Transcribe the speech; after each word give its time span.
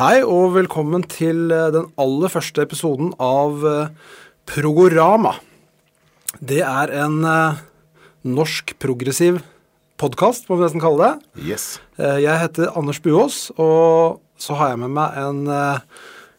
Hei 0.00 0.22
og 0.24 0.54
velkommen 0.54 1.02
til 1.12 1.50
eh, 1.52 1.66
den 1.74 1.90
aller 2.00 2.30
første 2.32 2.62
episoden 2.64 3.10
av 3.20 3.66
eh, 3.68 3.90
Progorama. 4.48 5.34
Det 6.40 6.62
er 6.64 6.92
en 7.02 7.18
eh, 7.28 7.58
norsk 8.24 8.72
progressiv 8.80 9.42
podkast, 10.00 10.48
må 10.48 10.56
vi 10.56 10.64
nesten 10.64 10.80
kalle 10.80 11.02
det. 11.04 11.44
Yes. 11.50 11.66
Jeg 12.00 12.32
heter 12.46 12.72
Anders 12.80 13.02
Buås, 13.04 13.42
og 13.60 14.24
så 14.40 14.56
har 14.62 14.72
jeg 14.72 14.80
med 14.86 14.96
meg 14.96 15.20
en 15.20 15.44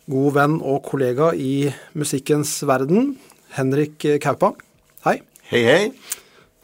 god 0.10 0.38
venn 0.40 0.58
og 0.66 0.82
kollega 0.90 1.30
i 1.38 1.70
musikkens 1.94 2.58
verden, 2.66 3.14
Henrik 3.60 4.10
Kaupa. 4.26 4.56
Hei. 5.06 5.20
Hei, 5.54 5.66
hei. 5.70 5.80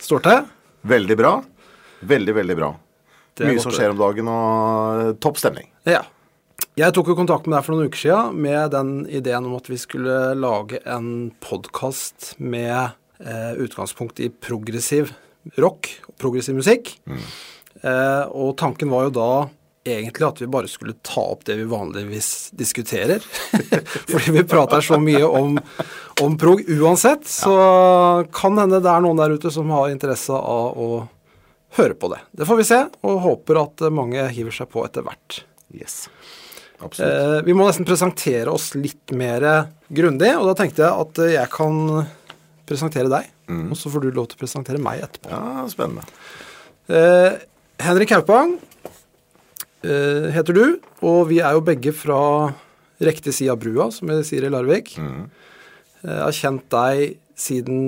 Står 0.01 0.25
til? 0.25 0.45
Veldig 0.97 1.21
bra. 1.21 1.37
Veldig, 2.01 2.39
veldig 2.41 2.61
bra. 2.65 2.75
Mye 3.45 3.61
som 3.61 3.69
skjer 3.69 3.93
om 3.93 4.01
dagen, 4.01 4.33
og 4.33 5.17
topp 5.21 5.45
stemning. 5.45 5.69
Ja. 5.85 6.07
Jeg 6.77 6.93
tok 6.93 7.07
jo 7.09 7.15
kontakt 7.17 7.47
med 7.49 7.55
deg 7.55 7.65
for 7.65 7.73
noen 7.73 7.87
uker 7.89 7.97
siden 7.97 8.35
med 8.37 8.69
den 8.69 8.89
ideen 9.09 9.47
om 9.49 9.55
at 9.57 9.65
vi 9.65 9.79
skulle 9.81 10.35
lage 10.37 10.77
en 10.85 11.31
podkast 11.41 12.35
med 12.37 12.91
eh, 13.17 13.55
utgangspunkt 13.57 14.21
i 14.21 14.27
progressiv 14.29 15.09
rock 15.57 15.89
og 16.05 16.13
progressiv 16.21 16.59
musikk. 16.59 16.91
Eh, 17.81 18.29
og 18.29 18.53
tanken 18.61 18.93
var 18.93 19.07
jo 19.07 19.15
da 19.17 19.31
egentlig 19.89 20.27
at 20.27 20.43
vi 20.43 20.51
bare 20.53 20.69
skulle 20.69 20.99
ta 21.01 21.25
opp 21.33 21.47
det 21.49 21.57
vi 21.57 21.65
vanligvis 21.65 22.51
diskuterer. 22.61 23.25
Fordi 24.11 24.37
vi 24.37 24.45
prater 24.45 24.85
så 24.85 25.01
mye 25.01 25.25
om, 25.25 25.57
om 26.21 26.37
prog 26.37 26.61
uansett. 26.61 27.25
Så 27.25 27.57
kan 28.29 28.61
hende 28.61 28.83
det 28.85 28.93
er 28.93 29.01
noen 29.01 29.17
der 29.17 29.33
ute 29.33 29.49
som 29.49 29.73
har 29.73 29.89
interesse 29.89 30.29
av 30.37 30.77
å 30.77 31.07
høre 31.81 31.97
på 31.97 32.13
det. 32.13 32.21
Det 32.37 32.45
får 32.45 32.61
vi 32.61 32.69
se, 32.69 32.85
og 33.01 33.23
håper 33.25 33.65
at 33.65 33.89
mange 33.89 34.29
hiver 34.29 34.61
seg 34.61 34.69
på 34.69 34.85
etter 34.85 35.09
hvert. 35.09 35.41
Yes. 35.73 36.03
Absolutt. 36.77 37.09
Eh, 37.09 37.39
vi 37.47 37.55
må 37.57 37.65
nesten 37.65 37.87
presentere 37.87 38.53
oss 38.53 38.71
litt 38.77 39.13
mer 39.17 39.45
grundig, 39.89 40.33
og 40.37 40.51
da 40.51 40.57
tenkte 40.59 40.85
jeg 40.85 41.05
at 41.05 41.21
eh, 41.23 41.33
jeg 41.37 41.51
kan 41.53 41.81
presentere 42.67 43.09
deg. 43.11 43.33
Og 43.47 43.77
så 43.79 43.89
får 43.91 44.03
du 44.03 44.09
lov 44.11 44.27
til 44.27 44.37
å 44.37 44.41
presentere 44.41 44.81
meg 44.83 45.05
etterpå. 45.05 45.31
Ja, 45.31 45.63
spennende. 45.71 46.03
Eh, 46.91 47.37
Henrik 47.83 48.11
Haupang 48.15 48.57
eh, 49.83 50.27
heter 50.35 50.55
du, 50.55 50.63
og 51.05 51.27
vi 51.31 51.39
er 51.39 51.55
jo 51.55 51.63
begge 51.65 51.93
fra 51.95 52.19
riktig 53.03 53.33
side 53.37 53.53
av 53.53 53.61
brua, 53.61 53.89
som 53.93 54.09
vi 54.11 54.19
sier 54.27 54.47
i 54.47 54.51
Larvik. 54.51 54.95
Mm. 54.99 55.27
Eh, 56.03 56.11
Jeg 56.11 56.23
har 56.25 56.37
kjent 56.41 56.67
deg 56.73 57.17
siden 57.37 57.81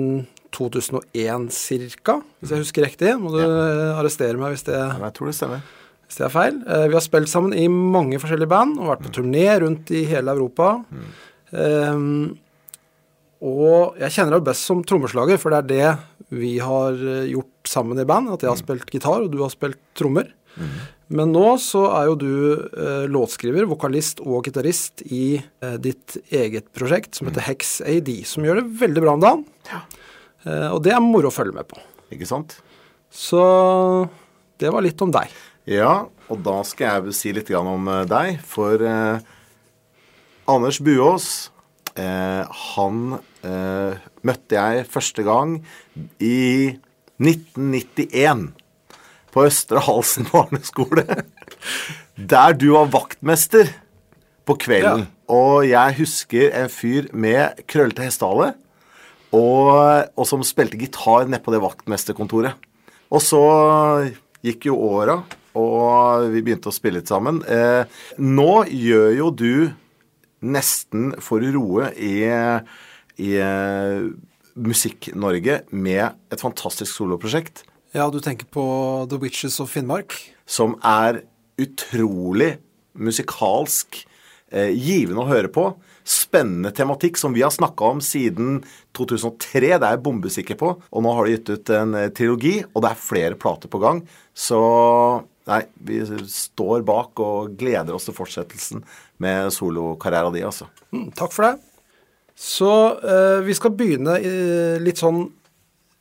2001 0.56 1.50
cirka, 1.54 2.20
hvis 2.40 2.54
jeg 2.54 2.64
husker 2.64 2.86
riktig. 2.86 3.12
Må 3.20 3.34
du 3.34 3.40
ja. 3.42 3.50
arrestere 4.00 4.38
meg 4.38 4.56
hvis 4.56 4.66
det 4.66 4.78
Jeg 4.78 5.12
tror 5.16 5.30
det 5.30 5.36
stemmer. 5.38 5.68
Hvis 6.10 6.18
det 6.18 6.26
er 6.26 6.34
feil. 6.34 6.56
Eh, 6.66 6.86
Vi 6.90 6.96
har 6.98 7.04
spilt 7.06 7.30
sammen 7.30 7.54
i 7.54 7.68
mange 7.70 8.18
forskjellige 8.18 8.50
band 8.50 8.80
og 8.82 8.90
vært 8.90 9.04
på 9.06 9.12
turné 9.20 9.46
rundt 9.62 9.90
i 9.94 10.02
hele 10.10 10.34
Europa. 10.34 10.80
Um, 11.54 12.36
og 13.40 13.96
jeg 14.02 14.12
kjenner 14.12 14.36
deg 14.36 14.48
best 14.50 14.66
som 14.68 14.82
trommeslager, 14.84 15.38
for 15.40 15.54
det 15.54 15.60
er 15.62 15.70
det 15.70 16.34
vi 16.36 16.58
har 16.62 16.92
eh, 16.98 17.30
gjort 17.32 17.70
sammen 17.70 17.98
i 18.02 18.04
band. 18.06 18.28
At 18.34 18.42
jeg 18.44 18.50
har 18.52 18.58
spilt 18.60 18.90
gitar, 18.92 19.22
og 19.24 19.30
du 19.32 19.38
har 19.40 19.52
spilt 19.54 19.78
trommer. 19.96 20.28
Men 21.10 21.30
nå 21.32 21.46
så 21.62 21.86
er 21.96 22.10
jo 22.10 22.16
du 22.20 22.32
eh, 22.58 23.06
låtskriver, 23.10 23.64
vokalist 23.70 24.20
og 24.22 24.44
gitarist 24.46 25.02
i 25.06 25.38
eh, 25.40 25.76
ditt 25.82 26.18
eget 26.30 26.68
prosjekt 26.76 27.16
som 27.18 27.30
heter 27.30 27.46
Hex 27.48 27.78
AD, 27.86 28.10
som 28.28 28.44
gjør 28.46 28.60
det 28.60 28.66
veldig 28.82 29.02
bra 29.06 29.14
om 29.16 29.24
dagen. 29.24 29.46
Eh, 30.44 30.68
og 30.74 30.82
det 30.84 30.92
er 30.94 31.02
moro 31.02 31.30
å 31.30 31.34
følge 31.34 31.56
med 31.56 31.70
på. 31.70 31.80
Ikke 32.14 32.28
sant? 32.28 32.58
Så 33.10 33.40
det 34.60 34.70
var 34.74 34.84
litt 34.84 35.00
om 35.02 35.10
deg. 35.14 35.32
Ja, 35.70 36.08
og 36.26 36.40
da 36.42 36.60
skal 36.66 37.06
jeg 37.06 37.14
si 37.14 37.30
litt 37.34 37.50
om 37.54 37.86
eh, 37.86 38.06
deg. 38.10 38.40
For 38.42 38.82
eh, 38.82 39.22
Anders 40.50 40.80
Buås, 40.82 41.28
eh, 41.94 42.42
han 42.42 43.20
eh, 43.46 44.00
møtte 44.26 44.58
jeg 44.58 44.88
første 44.90 45.22
gang 45.26 45.60
i 46.18 46.74
1991 47.22 48.48
på 49.30 49.46
Østre 49.46 49.84
Halsen 49.86 50.26
barneskole. 50.32 51.06
Der 52.34 52.58
du 52.58 52.72
var 52.74 52.90
vaktmester 52.90 53.70
på 54.48 54.58
kvelden. 54.58 55.06
Og 55.30 55.68
jeg 55.70 56.00
husker 56.00 56.50
en 56.64 56.72
fyr 56.72 57.06
med 57.14 57.62
krøllete 57.70 58.08
hestehale. 58.08 58.56
Og, 59.30 59.70
og 60.18 60.26
som 60.26 60.42
spilte 60.42 60.80
gitar 60.80 61.30
nede 61.30 61.44
på 61.44 61.54
det 61.54 61.62
vaktmesterkontoret. 61.62 62.58
Og 63.14 63.22
så 63.22 63.44
gikk 64.42 64.66
jo 64.66 64.80
åra, 64.82 65.20
og 65.58 66.28
vi 66.32 66.42
begynte 66.46 66.70
å 66.70 66.74
spille 66.74 67.00
litt 67.00 67.10
sammen. 67.10 67.42
Eh, 67.46 67.84
nå 68.18 68.64
gjør 68.68 69.08
jo 69.18 69.30
du 69.30 69.54
nesten 70.40 71.14
for 71.20 71.44
roe 71.54 71.90
i, 71.96 72.16
i 73.20 73.30
eh, 73.36 74.10
Musikk-Norge 74.60 75.62
med 75.70 76.06
et 76.32 76.40
fantastisk 76.40 76.94
soloprosjekt 76.96 77.64
Ja, 77.94 78.08
du 78.12 78.20
tenker 78.24 78.48
på 78.48 78.64
The 79.10 79.18
Witches 79.20 79.60
of 79.62 79.72
Finnmark? 79.74 80.16
som 80.50 80.74
er 80.82 81.22
utrolig 81.60 82.56
musikalsk, 82.98 84.04
eh, 84.50 84.72
givende 84.74 85.22
å 85.22 85.28
høre 85.30 85.48
på. 85.52 85.68
Spennende 86.04 86.72
tematikk 86.74 87.16
som 87.20 87.32
vi 87.32 87.42
har 87.42 87.50
snakka 87.54 87.92
om 87.92 88.00
siden 88.00 88.64
2003, 88.96 89.78
det 89.78 89.86
er 89.86 89.94
jeg 89.94 90.02
bombesikker 90.02 90.58
på. 90.58 90.82
Og 90.90 91.02
nå 91.02 91.14
har 91.14 91.26
de 91.26 91.36
gitt 91.36 91.50
ut 91.50 91.70
en 91.70 91.94
eh, 91.94 92.08
trilogi, 92.10 92.64
og 92.74 92.82
det 92.82 92.90
er 92.90 93.06
flere 93.06 93.38
plater 93.38 93.70
på 93.70 93.78
gang. 93.78 94.02
Så 94.34 94.58
nei, 95.50 95.64
vi 95.86 96.00
står 96.30 96.84
bak 96.86 97.20
og 97.22 97.56
gleder 97.58 97.96
oss 97.96 98.08
til 98.08 98.16
fortsettelsen 98.16 98.84
med 99.22 99.50
solokarrieren 99.54 100.34
di, 100.34 100.44
altså. 100.46 100.70
Mm, 100.94 101.10
takk 101.18 101.34
for 101.34 101.48
det. 101.48 101.56
Så 102.40 102.70
eh, 103.04 103.42
vi 103.44 103.56
skal 103.56 103.74
begynne 103.76 104.16
eh, 104.16 104.78
litt 104.80 105.02
sånn 105.02 105.26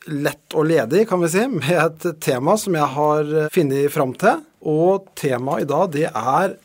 lett 0.09 0.55
og 0.55 0.69
ledig, 0.69 1.03
kan 1.09 1.19
vi 1.21 1.31
si, 1.33 1.43
med 1.51 1.73
et 1.75 2.07
tema 2.23 2.55
som 2.57 2.77
jeg 2.77 2.93
har 2.95 3.33
eh, 3.33 3.51
funnet 3.53 3.91
fram 3.93 4.15
til. 4.19 4.45
Og 4.69 5.11
temaet 5.19 5.65
i 5.65 5.69
dag, 5.69 5.91
det 5.95 6.07
er, 6.07 6.55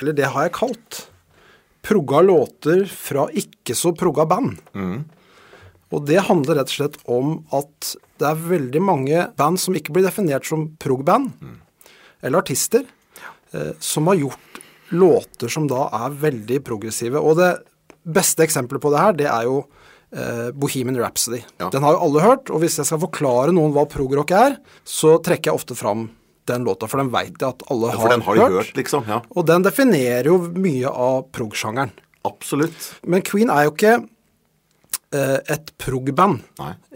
eller 0.00 0.16
det 0.16 0.32
har 0.32 0.48
jeg 0.48 0.56
kalt, 0.56 1.04
progga 1.84 2.22
låter 2.24 2.82
fra 2.90 3.28
ikke 3.36 3.76
så 3.76 3.92
progga 3.96 4.26
band. 4.28 4.58
Og 5.88 6.04
det 6.08 6.26
handler 6.26 6.60
rett 6.60 6.72
og 6.72 6.76
slett 6.76 6.98
om 7.08 7.38
at 7.56 7.94
det 8.20 8.26
er 8.28 8.42
veldig 8.50 8.82
mange 8.84 9.22
band 9.38 9.60
som 9.60 9.76
ikke 9.78 9.94
blir 9.96 10.04
definert 10.04 10.48
som 10.48 10.66
prog-band, 10.82 11.30
eller 12.22 12.38
artister, 12.42 12.84
eh, 13.52 13.72
som 13.78 14.06
har 14.10 14.14
gjort 14.20 14.62
låter 14.90 15.48
som 15.52 15.66
da 15.68 15.88
er 15.92 16.14
veldig 16.16 16.62
progressive. 16.64 17.20
Og 17.20 17.36
det 17.36 17.50
beste 18.08 18.42
eksempelet 18.46 18.80
på 18.80 18.90
det 18.94 19.02
her, 19.02 19.12
det 19.18 19.26
er 19.28 19.44
jo 19.48 19.58
eh, 20.12 20.48
Bohemian 20.56 20.96
Rhapsody. 20.96 21.42
Ja. 21.60 21.68
Den 21.74 21.84
har 21.84 21.92
jo 21.98 22.04
alle 22.06 22.22
hørt, 22.24 22.48
og 22.50 22.62
hvis 22.62 22.78
jeg 22.80 22.88
skal 22.88 23.02
forklare 23.02 23.52
noen 23.52 23.74
hva 23.76 23.84
progrock 23.90 24.32
er, 24.32 24.56
så 24.88 25.18
trekker 25.20 25.50
jeg 25.52 25.60
ofte 25.60 25.76
fram 25.76 26.06
den 26.48 26.64
låta, 26.64 26.88
for 26.88 26.96
den 27.02 27.10
veit 27.12 27.34
jeg 27.36 27.48
at 27.50 27.62
alle 27.68 27.90
For 27.92 28.08
den 28.08 28.22
har 28.24 28.38
hørt. 28.40 28.54
hørt, 28.62 28.76
liksom. 28.80 29.04
Ja, 29.06 29.18
Og 29.36 29.44
den 29.50 29.66
definerer 29.66 30.30
jo 30.30 30.38
mye 30.56 30.88
av 30.88 31.26
prog-sjangeren. 31.36 31.92
absolutt. 32.24 32.94
Men 33.04 33.20
Queen 33.22 33.50
er 33.52 33.66
jo 33.68 33.74
ikke 33.74 33.92
eh, 35.12 35.38
et 35.52 35.74
prog-band, 35.80 36.40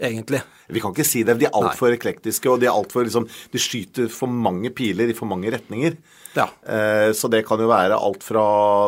egentlig. 0.01 0.41
Vi 0.73 0.83
kan 0.83 0.95
ikke 0.95 1.07
si 1.07 1.23
det. 1.27 1.37
De 1.39 1.47
er 1.49 1.55
altfor 1.57 1.93
eklektiske, 1.95 2.49
og 2.51 2.61
de 2.61 2.69
er 2.69 2.73
alt 2.73 2.93
for, 2.93 3.05
liksom 3.05 3.27
De 3.53 3.61
skyter 3.61 4.09
for 4.11 4.31
mange 4.31 4.71
piler 4.75 5.11
i 5.11 5.17
for 5.17 5.29
mange 5.29 5.51
retninger. 5.53 5.97
Ja. 6.33 6.49
Eh, 6.65 7.11
så 7.13 7.29
det 7.29 7.43
kan 7.47 7.61
jo 7.61 7.69
være 7.69 7.99
alt 7.99 8.25
fra 8.25 8.45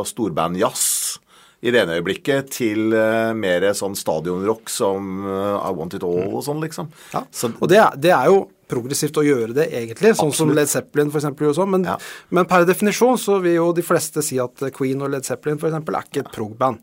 storbandjazz 0.08 1.20
i 1.66 1.72
det 1.74 1.82
ene 1.82 1.98
øyeblikket 1.98 2.50
til 2.54 2.94
eh, 2.94 3.32
mer 3.38 3.66
sånn 3.78 3.96
stadionrock 3.98 4.70
som 4.70 5.24
eh, 5.26 5.56
I 5.62 5.72
Want 5.78 5.96
It 5.98 6.06
All 6.06 6.36
og 6.36 6.44
sånn, 6.46 6.62
liksom. 6.66 6.92
Ja. 7.14 7.24
Så, 7.34 7.54
Og 7.58 7.72
det 7.72 7.80
er, 7.82 7.96
det 8.02 8.14
er 8.14 8.30
jo 8.34 8.44
progressivt 8.72 9.18
å 9.22 9.24
gjøre 9.26 9.54
det, 9.54 9.68
egentlig, 9.78 10.16
sånn 10.18 10.34
som 10.34 10.50
Led 10.56 10.70
Zeppelin 10.72 11.12
eksempel 11.22 11.48
gjorde 11.48 11.60
sånn. 11.60 11.70
Men, 11.76 11.84
Ja. 11.86 11.98
men 12.32 12.46
per 12.50 12.66
definisjon 12.66 13.18
så 13.22 13.40
vil 13.42 13.56
jo 13.60 13.68
de 13.74 13.84
fleste 13.86 14.24
si 14.26 14.40
at 14.40 14.64
Queen 14.74 15.02
og 15.02 15.12
Led 15.14 15.24
Zeppelin 15.26 15.58
eksempel 15.70 15.96
er 15.96 16.02
ikke 16.08 16.24
et 16.26 16.32
prog-band. 16.34 16.80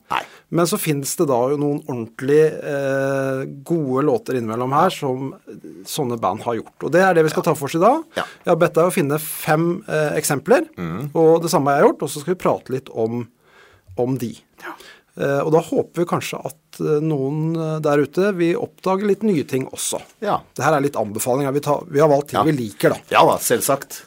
Men 0.50 0.66
så 0.66 0.78
finnes 0.78 1.16
det 1.16 1.26
da 1.28 1.38
jo 1.50 1.56
noen 1.56 1.80
ordentlig 1.88 2.42
eh, 2.62 3.44
gode 3.64 4.04
låter 4.04 4.36
innimellom 4.38 4.72
her 4.76 4.90
som 4.90 5.34
sånne 5.88 6.20
band 6.20 6.42
har 6.42 6.54
gjort. 6.60 6.76
Og 6.84 6.92
det 6.92 7.00
er 7.02 7.14
det 7.14 7.24
vi 7.24 7.30
skal 7.34 7.42
ta 7.42 7.54
for 7.54 7.66
oss 7.66 7.74
i 7.74 7.82
dag. 7.82 8.02
Ja. 8.16 8.22
Mm. 8.22 8.38
Jeg 8.44 8.50
har 8.52 8.60
bedt 8.62 8.74
deg 8.74 8.84
å 8.90 8.92
finne 8.94 9.18
fem 9.18 9.68
eh, 9.88 10.16
eksempler, 10.20 10.68
og 11.14 11.42
det 11.42 11.50
samme 11.50 11.72
har 11.72 11.80
jeg 11.80 11.88
gjort. 11.90 12.02
Og 12.02 12.10
så 12.12 12.20
skal 12.22 12.34
vi 12.34 12.42
prate 12.44 12.74
litt 12.74 12.88
om, 12.92 13.24
om 13.98 14.18
de. 14.18 14.34
Eh, 14.62 14.90
og 15.44 15.50
da 15.52 15.60
håper 15.60 16.02
vi 16.02 16.06
kanskje 16.08 16.38
at 16.48 16.80
eh, 16.80 17.00
noen 17.04 17.50
eh, 17.56 17.74
der 17.84 18.00
ute 18.06 18.30
vil 18.38 18.56
oppdage 18.62 19.04
litt 19.08 19.22
nye 19.28 19.44
ting 19.44 19.66
også. 19.68 20.00
Ja. 20.24 20.38
Det 20.56 20.64
her 20.64 20.78
er 20.78 20.84
litt 20.86 20.96
anbefalinger. 20.96 21.52
Vi, 21.52 21.60
tar, 21.66 21.82
vi 21.92 22.00
har 22.00 22.08
valgt 22.08 22.30
ting 22.32 22.40
Ja. 22.40 22.46
vi 22.48 22.54
liker, 22.56 22.94
da. 22.96 23.02
ja 23.12 23.24
da, 23.28 23.36
selvsagt. 23.44 24.02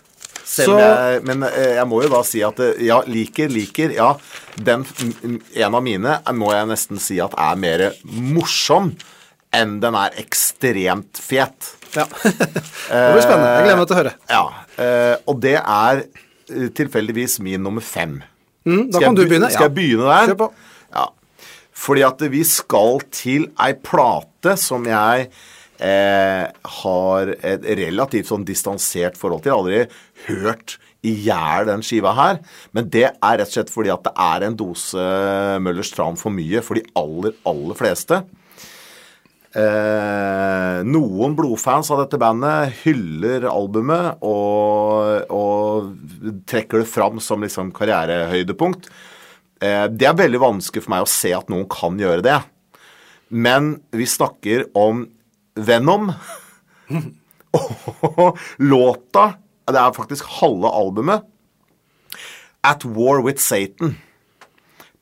Selv 0.46 0.74
Så- 0.76 0.80
jeg, 0.82 1.22
men 1.26 1.44
eh, 1.44 1.76
jeg 1.78 1.86
må 1.90 2.02
jo 2.04 2.10
da 2.14 2.24
si 2.26 2.42
at 2.46 2.60
eh, 2.62 2.82
ja, 2.88 3.00
liker, 3.06 3.50
liker. 3.54 3.94
Ja, 3.98 4.12
den, 4.58 4.86
en 5.54 5.78
av 5.78 5.82
mine 5.86 6.20
eh, 6.22 6.34
må 6.38 6.52
jeg 6.54 6.70
nesten 6.74 7.02
si 7.02 7.20
at 7.22 7.34
er 7.38 7.56
mer 7.62 7.86
morsom 8.10 8.96
enn 9.56 9.78
den 9.80 9.96
er 9.96 10.18
ekstremt 10.20 11.18
fet. 11.22 11.74
Ja. 11.96 12.04
det 12.24 13.14
blir 13.14 13.24
spennende. 13.24 13.52
Jeg 13.56 13.66
gleder 13.70 13.78
meg 13.80 13.88
til 13.90 13.96
å 13.96 14.00
høre. 14.02 14.14
Ja, 14.30 14.44
eh, 14.84 15.16
og 15.30 15.38
det 15.46 15.56
er 15.62 16.02
eh, 16.04 16.70
tilfeldigvis 16.76 17.38
min 17.46 17.64
nummer 17.64 17.86
fem. 17.86 18.20
Mm, 18.66 18.88
da 18.90 18.98
Skal 18.98 19.06
kan 19.06 19.16
du 19.18 19.22
begynne. 19.30 19.50
Skal 19.54 19.70
jeg 19.70 19.76
begynne 19.78 20.10
der? 20.10 20.32
Kjør 20.34 20.40
på. 20.42 20.48
Fordi 21.76 22.06
at 22.08 22.24
vi 22.32 22.42
skal 22.48 23.04
til 23.14 23.50
ei 23.62 23.74
plate 23.84 24.56
som 24.60 24.86
jeg 24.88 25.28
eh, 25.84 26.46
har 26.80 27.34
et 27.36 27.68
relativt 27.82 28.32
sånn 28.32 28.48
distansert 28.48 29.20
forhold 29.20 29.44
til. 29.44 29.52
Jeg 29.52 29.56
har 29.56 29.64
Aldri 29.66 30.30
hørt 30.30 30.78
i 31.06 31.14
hjel 31.28 31.68
den 31.70 31.84
skiva 31.86 32.16
her. 32.18 32.40
Men 32.76 32.90
det 32.94 33.10
er 33.12 33.38
rett 33.42 33.52
og 33.52 33.58
slett 33.58 33.74
fordi 33.74 33.92
at 33.94 34.08
det 34.08 34.16
er 34.26 34.48
en 34.48 34.58
dose 34.58 35.06
Møllers 35.62 35.92
Tran 35.94 36.18
for 36.20 36.34
mye 36.34 36.64
for 36.66 36.80
de 36.80 36.86
aller, 36.98 37.36
aller 37.48 37.78
fleste. 37.78 38.24
Eh, 39.56 40.80
noen 40.84 41.36
blodfans 41.38 41.88
av 41.94 42.02
dette 42.02 42.20
bandet 42.20 42.74
hyller 42.82 43.46
albumet 43.48 44.24
og, 44.28 45.30
og 45.32 46.34
trekker 46.50 46.84
det 46.84 46.90
fram 46.92 47.22
som 47.24 47.46
liksom 47.46 47.72
karrierehøydepunkt. 47.76 48.90
Eh, 49.64 49.86
det 49.92 50.08
er 50.10 50.18
veldig 50.20 50.42
vanskelig 50.44 50.84
for 50.86 50.94
meg 50.96 51.06
å 51.06 51.12
se 51.12 51.32
at 51.36 51.52
noen 51.52 51.68
kan 51.72 52.00
gjøre 52.00 52.26
det. 52.26 52.40
Men 53.30 53.76
vi 53.96 54.08
snakker 54.10 54.68
om 54.78 55.06
Venom. 55.56 56.12
og 57.56 58.40
låta 58.60 59.24
Det 59.66 59.80
er 59.80 59.96
faktisk 59.96 60.28
halve 60.42 60.70
albumet. 60.70 61.24
At 62.66 62.86
War 62.86 63.24
With 63.26 63.42
Satan. 63.42 63.96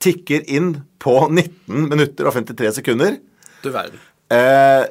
Tikker 0.03 0.45
inn 0.51 0.75
på 0.99 1.17
19 1.27 1.89
minutter 1.89 2.27
og 2.27 2.35
53 2.37 2.77
sekunder. 2.79 3.17
Du 3.63 3.71
verden. 3.71 3.99
Eh, 4.31 4.85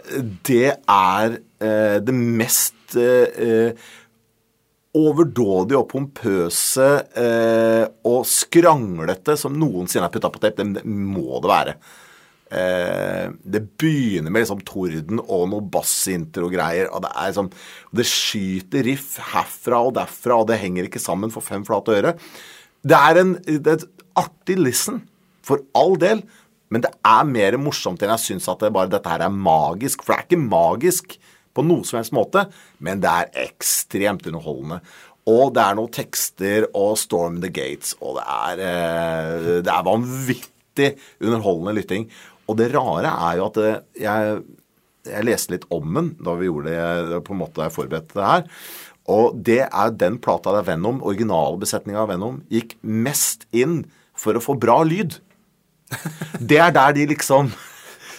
det 0.49 0.75
er 0.77 1.39
eh, 1.63 1.99
det 2.05 2.15
mest 2.15 2.97
eh, 3.01 3.29
eh, 3.47 3.89
overdådige 4.99 5.79
og 5.81 5.89
pompøse 5.89 6.89
eh, 7.17 7.85
og 8.09 8.27
skranglete 8.29 9.39
som 9.41 9.55
noensinne 9.57 10.09
er 10.09 10.13
putta 10.13 10.31
på 10.33 10.43
tape. 10.43 10.67
Det, 10.77 10.85
må 10.85 11.41
det 11.41 11.51
være. 11.51 11.77
Eh, 12.53 13.31
det 13.55 13.63
begynner 13.81 14.29
med 14.29 14.45
liksom 14.45 14.61
torden 14.69 15.23
og 15.23 15.47
noe 15.49 15.65
bassintro-greier. 15.73 16.91
og 16.93 17.07
Det 17.07 17.13
er 17.15 17.31
liksom, 17.31 17.49
det 17.97 18.09
skyter 18.11 18.87
riff 18.91 19.17
herfra 19.33 19.81
og 19.87 19.97
derfra, 19.97 20.43
og 20.43 20.51
det 20.51 20.61
henger 20.61 20.91
ikke 20.91 21.03
sammen 21.03 21.33
for 21.33 21.45
fem 21.45 21.65
flate 21.69 21.97
øre. 21.97 22.15
Det 22.85 22.99
er 22.99 23.23
en 23.23 23.35
det 23.47 23.63
er 23.63 23.81
et 23.81 23.91
artig 24.19 24.59
listen, 24.61 25.01
for 25.43 25.65
all 25.79 25.97
del. 25.97 26.21
Men 26.73 26.85
det 26.85 26.93
er 27.05 27.29
mer 27.29 27.57
morsomt 27.61 28.01
enn 28.05 28.13
jeg 28.15 28.27
syns 28.27 28.49
at 28.49 28.61
det 28.65 28.73
bare 28.73 28.93
dette 28.93 29.09
her 29.09 29.25
er 29.25 29.33
magisk. 29.33 30.05
For 30.05 30.13
det 30.13 30.21
er 30.21 30.29
ikke 30.29 30.45
magisk 30.45 31.17
på 31.53 31.65
noe 31.67 31.87
som 31.87 31.99
helst 32.01 32.15
måte, 32.17 32.47
men 32.83 33.03
det 33.03 33.11
er 33.13 33.49
ekstremt 33.49 34.27
underholdende. 34.29 34.81
Og 35.31 35.53
det 35.55 35.63
er 35.63 35.77
noen 35.79 35.93
tekster 35.95 36.67
og 36.75 36.97
Storm 36.99 37.39
the 37.43 37.51
Gates, 37.55 37.95
og 38.01 38.19
det 38.19 38.25
er, 38.27 38.63
eh, 38.67 39.51
det 39.63 39.71
er 39.71 39.87
vanvittig 39.87 40.89
underholdende 41.23 41.77
lytting. 41.79 42.09
Og 42.49 42.59
det 42.59 42.73
rare 42.75 43.13
er 43.29 43.39
jo 43.39 43.47
at 43.47 43.61
det, 43.61 43.75
jeg, 44.03 44.41
jeg 45.07 45.29
leste 45.29 45.55
litt 45.55 45.69
om 45.71 45.95
den 45.95 46.15
da 46.19 46.35
vi 46.39 46.49
gjorde 46.49 46.75
det 47.13 47.23
på 47.27 47.37
en 47.37 47.43
måte 47.45 47.61
da 47.61 47.69
jeg 47.69 47.77
forberedte 47.77 48.19
det 48.19 48.31
her. 48.33 48.49
Og 49.13 49.39
det 49.47 49.63
er 49.67 49.99
den 49.99 50.19
plata 50.23 50.55
der 50.55 50.67
Venom, 50.67 51.03
originalbesetninga 51.03 52.05
av 52.05 52.13
Venom, 52.13 52.41
gikk 52.51 52.77
mest 52.83 53.47
inn 53.51 53.85
for 54.19 54.39
å 54.39 54.43
få 54.43 54.59
bra 54.59 54.83
lyd. 54.87 55.19
Det 56.41 56.59
er 56.63 56.75
der 56.75 56.95
de 56.97 57.07
liksom 57.11 57.51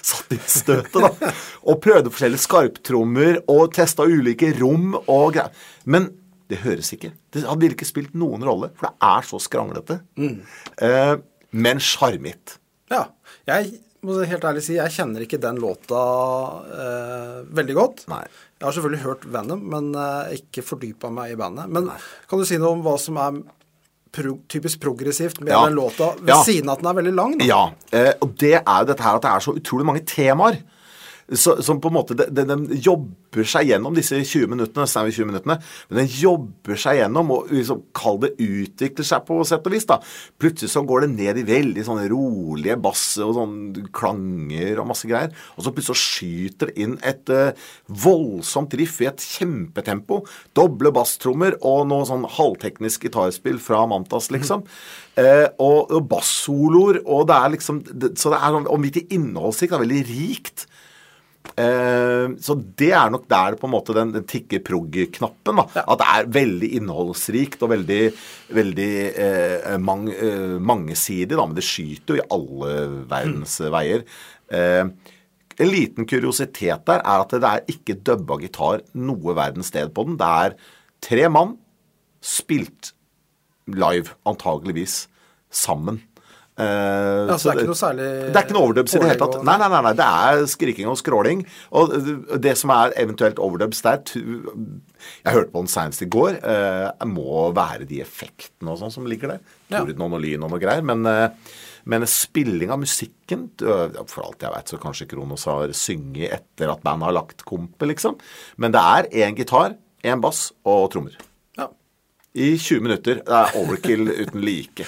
satt 0.03 0.33
inn 0.35 0.44
støtet, 0.50 1.00
da. 1.00 1.31
Og 1.69 1.79
prøvde 1.83 2.11
forskjellige 2.13 2.44
skarptrommer 2.45 3.39
og 3.51 3.71
testa 3.75 4.05
ulike 4.07 4.51
rom 4.59 4.97
og 5.00 5.33
greier. 5.38 5.53
Men 5.85 6.11
det 6.51 6.59
høres 6.65 6.91
ikke. 6.95 7.13
Det 7.33 7.45
hadde 7.47 7.71
ikke 7.71 7.88
spilt 7.88 8.17
noen 8.19 8.44
rolle, 8.45 8.69
for 8.77 8.89
det 8.89 9.09
er 9.09 9.25
så 9.27 9.39
skranglete. 9.41 10.01
Eh, 10.83 11.15
men 11.55 11.81
sjarmitt. 11.81 12.57
Ja. 12.91 13.07
Jeg 13.47 13.79
må 14.03 14.19
helt 14.27 14.45
ærlig 14.47 14.63
si 14.65 14.75
jeg 14.75 14.94
kjenner 14.94 15.23
ikke 15.23 15.39
den 15.41 15.59
låta 15.63 16.03
eh, 16.75 17.39
veldig 17.55 17.75
godt. 17.77 18.05
Nei. 18.11 18.23
Jeg 18.59 18.67
har 18.67 18.75
selvfølgelig 18.75 19.03
hørt 19.05 19.27
Venom, 19.33 19.65
men 19.73 19.89
eh, 19.95 20.38
ikke 20.41 20.65
fordypa 20.67 21.11
meg 21.15 21.33
i 21.33 21.39
bandet. 21.39 21.71
Men 21.71 21.89
kan 22.29 22.41
du 22.41 22.47
si 22.47 22.59
noe 22.61 22.75
om 22.77 22.83
hva 22.85 22.97
som 23.01 23.19
er 23.23 23.39
pro 24.13 24.38
typisk 24.50 24.80
progressivt 24.83 25.39
med 25.42 25.51
Ja. 25.54 25.65
den 25.65 25.74
låta, 25.75 26.12
ved 26.19 26.30
Ja. 26.30 26.44
siden 26.45 26.69
av 26.69 26.77
at 26.77 26.83
den 26.83 26.88
er 26.92 26.94
veldig 27.01 27.13
lang? 27.18 27.38
Da? 27.39 27.45
Ja, 27.45 27.63
eh, 27.92 28.13
og 28.21 28.36
det 28.39 28.54
er 28.62 28.80
jo 28.80 28.86
dette 28.86 29.01
her 29.04 29.15
at 29.15 29.21
det 29.21 29.31
er 29.31 29.39
så 29.39 29.56
utrolig 29.57 29.86
mange 29.86 30.06
temaer. 30.06 30.57
Så, 31.31 31.56
som 31.64 31.80
på 31.81 31.88
en 31.88 31.96
måte, 31.96 32.18
den, 32.20 32.34
de, 32.36 32.56
de 32.68 32.80
jobber 32.84 33.48
seg 33.48 33.70
gjennom 33.72 33.96
disse 33.96 34.18
20 34.20 34.52
minuttene, 34.52 34.86
så 34.90 35.00
er 35.00 35.08
vi 35.08 35.16
20 35.16 35.30
minuttene, 35.30 35.56
men 35.90 36.02
den 36.02 36.10
jobber 36.12 36.80
seg 36.80 37.00
gjennom 37.00 37.31
og 37.34 37.54
liksom, 37.54 37.86
kall 37.96 38.20
det 38.25 38.34
utvikler 38.44 39.08
seg 39.08 39.24
på 39.28 39.40
sett 39.48 39.70
og 39.70 39.75
vis. 39.75 39.88
da. 39.90 40.00
Plutselig 40.42 40.74
så 40.74 40.84
går 40.88 41.06
det 41.06 41.12
ned 41.14 41.40
i 41.40 41.46
veldig 41.48 41.86
sånne 41.88 42.10
rolige 42.12 42.78
bass 42.84 43.06
og 43.24 43.36
sånn 43.38 43.56
klanger 43.96 44.81
og 44.84 44.90
masse 44.92 45.10
greier. 45.10 45.31
Og 45.56 45.66
så 45.66 45.72
plutselig 45.72 45.94
så 45.94 46.00
skyter 46.00 46.72
det 46.72 46.86
inn 46.86 46.98
et 47.06 47.31
uh, 47.31 47.56
voldsomt 48.04 48.75
riff 48.80 49.00
i 49.04 49.10
et 49.10 49.24
kjempetempo. 49.24 50.22
Doble 50.58 50.94
basstrommer 50.96 51.58
og 51.62 51.88
noe 51.90 52.08
sånn 52.10 52.28
halvteknisk 52.36 53.08
gitarspill 53.08 53.60
fra 53.64 53.86
Mantas, 53.90 54.30
liksom. 54.34 54.68
Uh, 55.16 55.48
og, 55.62 55.94
og 55.94 56.08
bassoloer, 56.12 57.04
og 57.06 57.28
det 57.30 57.36
er 57.38 57.52
liksom 57.54 57.84
det, 57.86 58.16
Så 58.20 58.31
det 58.34 58.40
er 58.40 58.56
sånn 58.56 58.70
vanvittig 58.70 59.08
innholdsrikt. 59.14 59.74
Det 59.74 59.80
er 59.80 59.86
veldig 59.88 60.06
rikt. 60.12 60.68
Eh, 61.44 62.34
så 62.42 62.56
det 62.80 62.92
er 62.95 63.12
nok 63.13 63.25
der 63.30 63.57
på 63.60 63.68
en 63.68 63.74
måte 63.75 63.95
den, 63.95 64.13
den 64.16 64.28
tikker 64.30 64.63
prog-knappen. 64.66 65.63
Ja. 65.75 65.84
At 65.84 66.01
det 66.01 66.10
er 66.10 66.30
veldig 66.40 66.69
innholdsrikt 66.80 67.66
og 67.66 67.74
veldig, 67.75 68.04
veldig 68.58 68.94
eh, 69.12 69.74
mang, 69.84 70.08
eh, 70.13 70.56
mangesidig. 70.60 71.36
da, 71.36 71.46
Men 71.46 71.58
det 71.60 71.67
skyter 71.67 72.15
jo 72.17 72.22
i 72.22 72.29
alle 72.38 72.77
verdens 73.12 73.60
veier. 73.75 74.08
Eh, 74.53 74.86
en 75.53 75.70
liten 75.70 76.08
kuriositet 76.10 76.88
der 76.88 77.03
er 77.03 77.22
at 77.22 77.36
det 77.38 77.50
er 77.50 77.67
ikke 77.70 78.00
dubba 78.01 78.39
gitar 78.41 78.82
noe 78.98 79.36
verdens 79.38 79.70
sted 79.70 79.94
på 79.94 80.08
den. 80.08 80.17
Det 80.17 80.32
er 80.48 80.58
tre 81.03 81.29
mann 81.29 81.58
spilt 82.24 82.94
live, 83.70 84.15
antageligvis, 84.27 85.03
sammen. 85.53 86.01
Eh, 86.53 87.31
altså, 87.33 87.50
det 87.50 87.53
er 87.55 87.60
ikke 87.63 87.72
noe 87.72 87.79
særlig 87.79 88.07
det 88.29 88.38
er 88.38 88.43
ikke 88.45 88.53
noe 88.53 88.65
overdubs 88.67 88.93
i 88.93 89.00
det 89.01 89.07
hele 89.10 89.22
tatt. 89.24 89.38
Nei, 89.48 89.55
nei, 89.57 89.69
nei, 89.74 89.79
nei, 89.88 89.93
det 89.98 90.05
er 90.05 90.41
skriking 90.51 90.89
og 90.91 90.98
skråling. 91.00 91.41
Og 91.79 91.93
det 92.43 92.53
som 92.60 92.74
er 92.75 92.93
eventuelt 93.01 93.41
overdubs 93.41 93.81
der 93.86 94.03
Jeg 94.13 95.33
hørte 95.33 95.50
på 95.51 95.63
den 95.63 95.72
senest 95.72 96.03
i 96.05 96.10
går. 96.13 96.38
Uh, 96.45 97.05
må 97.10 97.48
være 97.57 97.88
de 97.89 98.03
effektene 98.03 98.74
og 98.74 98.79
sånn 98.83 98.93
som 98.93 99.07
ligger 99.10 99.33
der. 99.33 99.55
Torden 99.74 100.05
og 100.05 100.22
lyn 100.22 100.45
og 100.45 100.53
noe 100.53 100.62
greier. 100.62 100.86
Men, 100.86 101.01
uh, 101.10 101.33
men 101.89 102.05
spilling 102.07 102.72
av 102.72 102.79
musikken 102.79 103.50
For 103.60 104.22
alt 104.24 104.45
jeg 104.45 104.53
vet, 104.53 104.69
så 104.72 104.79
kanskje 104.79 105.10
Kronos 105.12 105.48
har 105.50 105.74
synget 105.75 106.38
etter 106.38 106.72
at 106.72 106.86
bandet 106.86 107.10
har 107.10 107.17
lagt 107.17 107.43
kompet, 107.50 107.89
liksom. 107.89 108.19
Men 108.62 108.75
det 108.75 108.83
er 108.93 109.10
én 109.25 109.39
gitar, 109.39 109.74
én 110.05 110.22
bass 110.22 110.51
og 110.63 110.91
trommer. 110.93 111.17
Ja. 111.57 111.72
I 112.38 112.53
20 112.55 112.86
minutter. 112.86 113.25
Det 113.25 113.41
er 113.41 113.57
overkill 113.60 114.13
uten 114.13 114.45
like. 114.45 114.88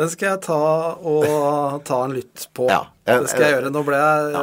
Den 0.00 0.10
skal 0.12 0.32
jeg 0.32 0.42
ta 0.46 0.60
og 0.96 1.84
ta 1.88 2.00
en 2.06 2.16
lytt 2.16 2.48
på. 2.56 2.70
Ja, 2.72 2.82
det 3.08 3.28
skal 3.32 3.46
jeg 3.46 3.56
gjøre. 3.58 3.72
Nå 3.74 3.84
ble 3.86 4.00
jeg 4.00 4.34
ja. 4.34 4.42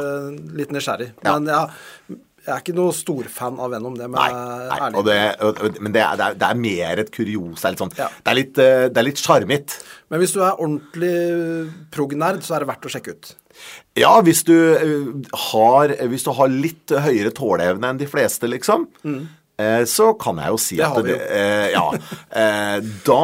litt 0.61 0.73
nysgjerrig. 0.75 1.11
Ja. 1.25 1.33
Men 1.33 1.49
jeg, 1.49 2.17
jeg 2.47 2.53
er 2.53 2.61
ikke 2.63 2.75
noe 2.77 2.93
storfan 2.95 3.57
av 3.59 3.73
Venom, 3.73 3.95
det 3.99 4.05
må 4.07 4.21
jeg 4.23 4.35
ærlig 4.77 5.01
det, 5.03 5.17
men 5.83 5.95
det 5.95 6.03
er, 6.03 6.13
det, 6.19 6.27
er, 6.29 6.37
det 6.39 6.47
er 6.47 6.61
mer 6.61 7.01
et 7.03 7.09
kurios. 7.11 7.59
Det 7.59 7.67
er 7.67 7.73
litt 7.75 7.81
sånn, 7.83 7.95
Ja. 7.97 8.07
det 8.23 8.31
er 8.31 8.37
litt, 8.37 8.61
eh, 8.63 9.19
sjarmitt. 9.19 9.75
Men 10.07 10.21
hvis 10.23 10.35
du 10.37 10.39
er 10.39 10.53
ordentlig 10.55 11.17
prog-nerd, 11.91 12.45
så 12.45 12.55
er 12.55 12.63
det 12.63 12.69
verdt 12.69 12.87
å 12.87 12.93
sjekke 12.93 13.17
ut. 13.17 13.33
Ja, 13.99 14.13
hvis 14.23 14.45
du, 14.47 14.55
eh, 14.77 15.33
har, 15.49 15.95
hvis 16.13 16.23
du 16.23 16.31
har 16.37 16.53
litt 16.53 16.93
høyere 16.93 17.33
tåleevne 17.35 17.91
enn 17.91 17.99
de 17.99 18.07
fleste, 18.07 18.47
liksom, 18.47 18.87
eh, 19.03 19.27
så 19.89 20.11
kan 20.21 20.37
jeg 20.37 20.53
jo 20.53 20.57
si 20.61 20.75
Det 20.77 20.85
at 20.85 21.05
det, 21.07 21.15
eh, 21.33 21.67
ja, 21.73 21.85
eh, 22.29 22.75
Da 23.07 23.21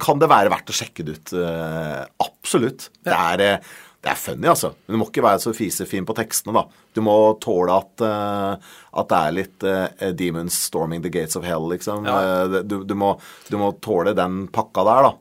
kan 0.00 0.22
det 0.22 0.30
være 0.32 0.52
verdt 0.52 0.72
å 0.72 0.76
sjekke 0.78 1.04
det 1.04 1.18
ut. 1.18 1.32
eh, 1.36 2.04
absolutt. 2.24 2.88
Det 3.04 3.12
er 3.12 3.44
eh, 3.44 3.74
det 4.06 4.12
er 4.12 4.18
funny, 4.20 4.46
altså. 4.46 4.68
Men 4.86 4.94
du 4.94 5.00
må 5.00 5.06
ikke 5.08 5.22
være 5.24 5.40
så 5.42 5.50
fisefin 5.56 6.04
på 6.06 6.14
tekstene, 6.14 6.52
da. 6.54 6.62
Du 6.94 7.00
må 7.02 7.14
tåle 7.42 7.74
at, 7.74 8.04
eh, 8.06 8.74
at 9.02 9.08
det 9.10 9.18
er 9.18 9.34
litt 9.34 9.64
eh, 9.66 10.12
Demons 10.14 10.54
storming 10.68 11.02
the 11.02 11.10
gates 11.10 11.34
of 11.34 11.42
hell, 11.48 11.66
liksom. 11.72 12.06
Ja. 12.06 12.44
Eh, 12.44 12.60
du, 12.62 12.76
du, 12.86 12.94
må, 12.94 13.16
du 13.50 13.56
må 13.58 13.72
tåle 13.82 14.14
den 14.14 14.44
pakka 14.54 14.84
der, 14.86 15.08
da. 15.08 15.12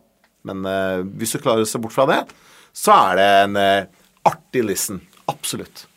Men 0.46 0.62
eh, 0.70 1.02
hvis 1.18 1.34
du 1.34 1.42
klarer 1.42 1.66
å 1.66 1.70
se 1.70 1.82
bort 1.82 1.96
fra 1.96 2.06
det, 2.12 2.20
så 2.78 2.94
er 3.10 3.18
det 3.18 3.28
en 3.48 3.58
eh, 3.64 4.06
artig 4.30 4.62
listen. 4.68 5.02
Absolutt. 5.34 5.88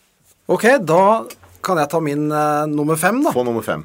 Ok, 0.48 0.64
da 0.80 1.26
kan 1.60 1.82
jeg 1.82 1.92
ta 1.92 2.00
min 2.00 2.30
eh, 2.32 2.64
nummer 2.72 2.96
fem, 2.96 3.20
da. 3.26 3.37
Få 3.37 3.44
nummer 3.44 3.66
fem. 3.68 3.84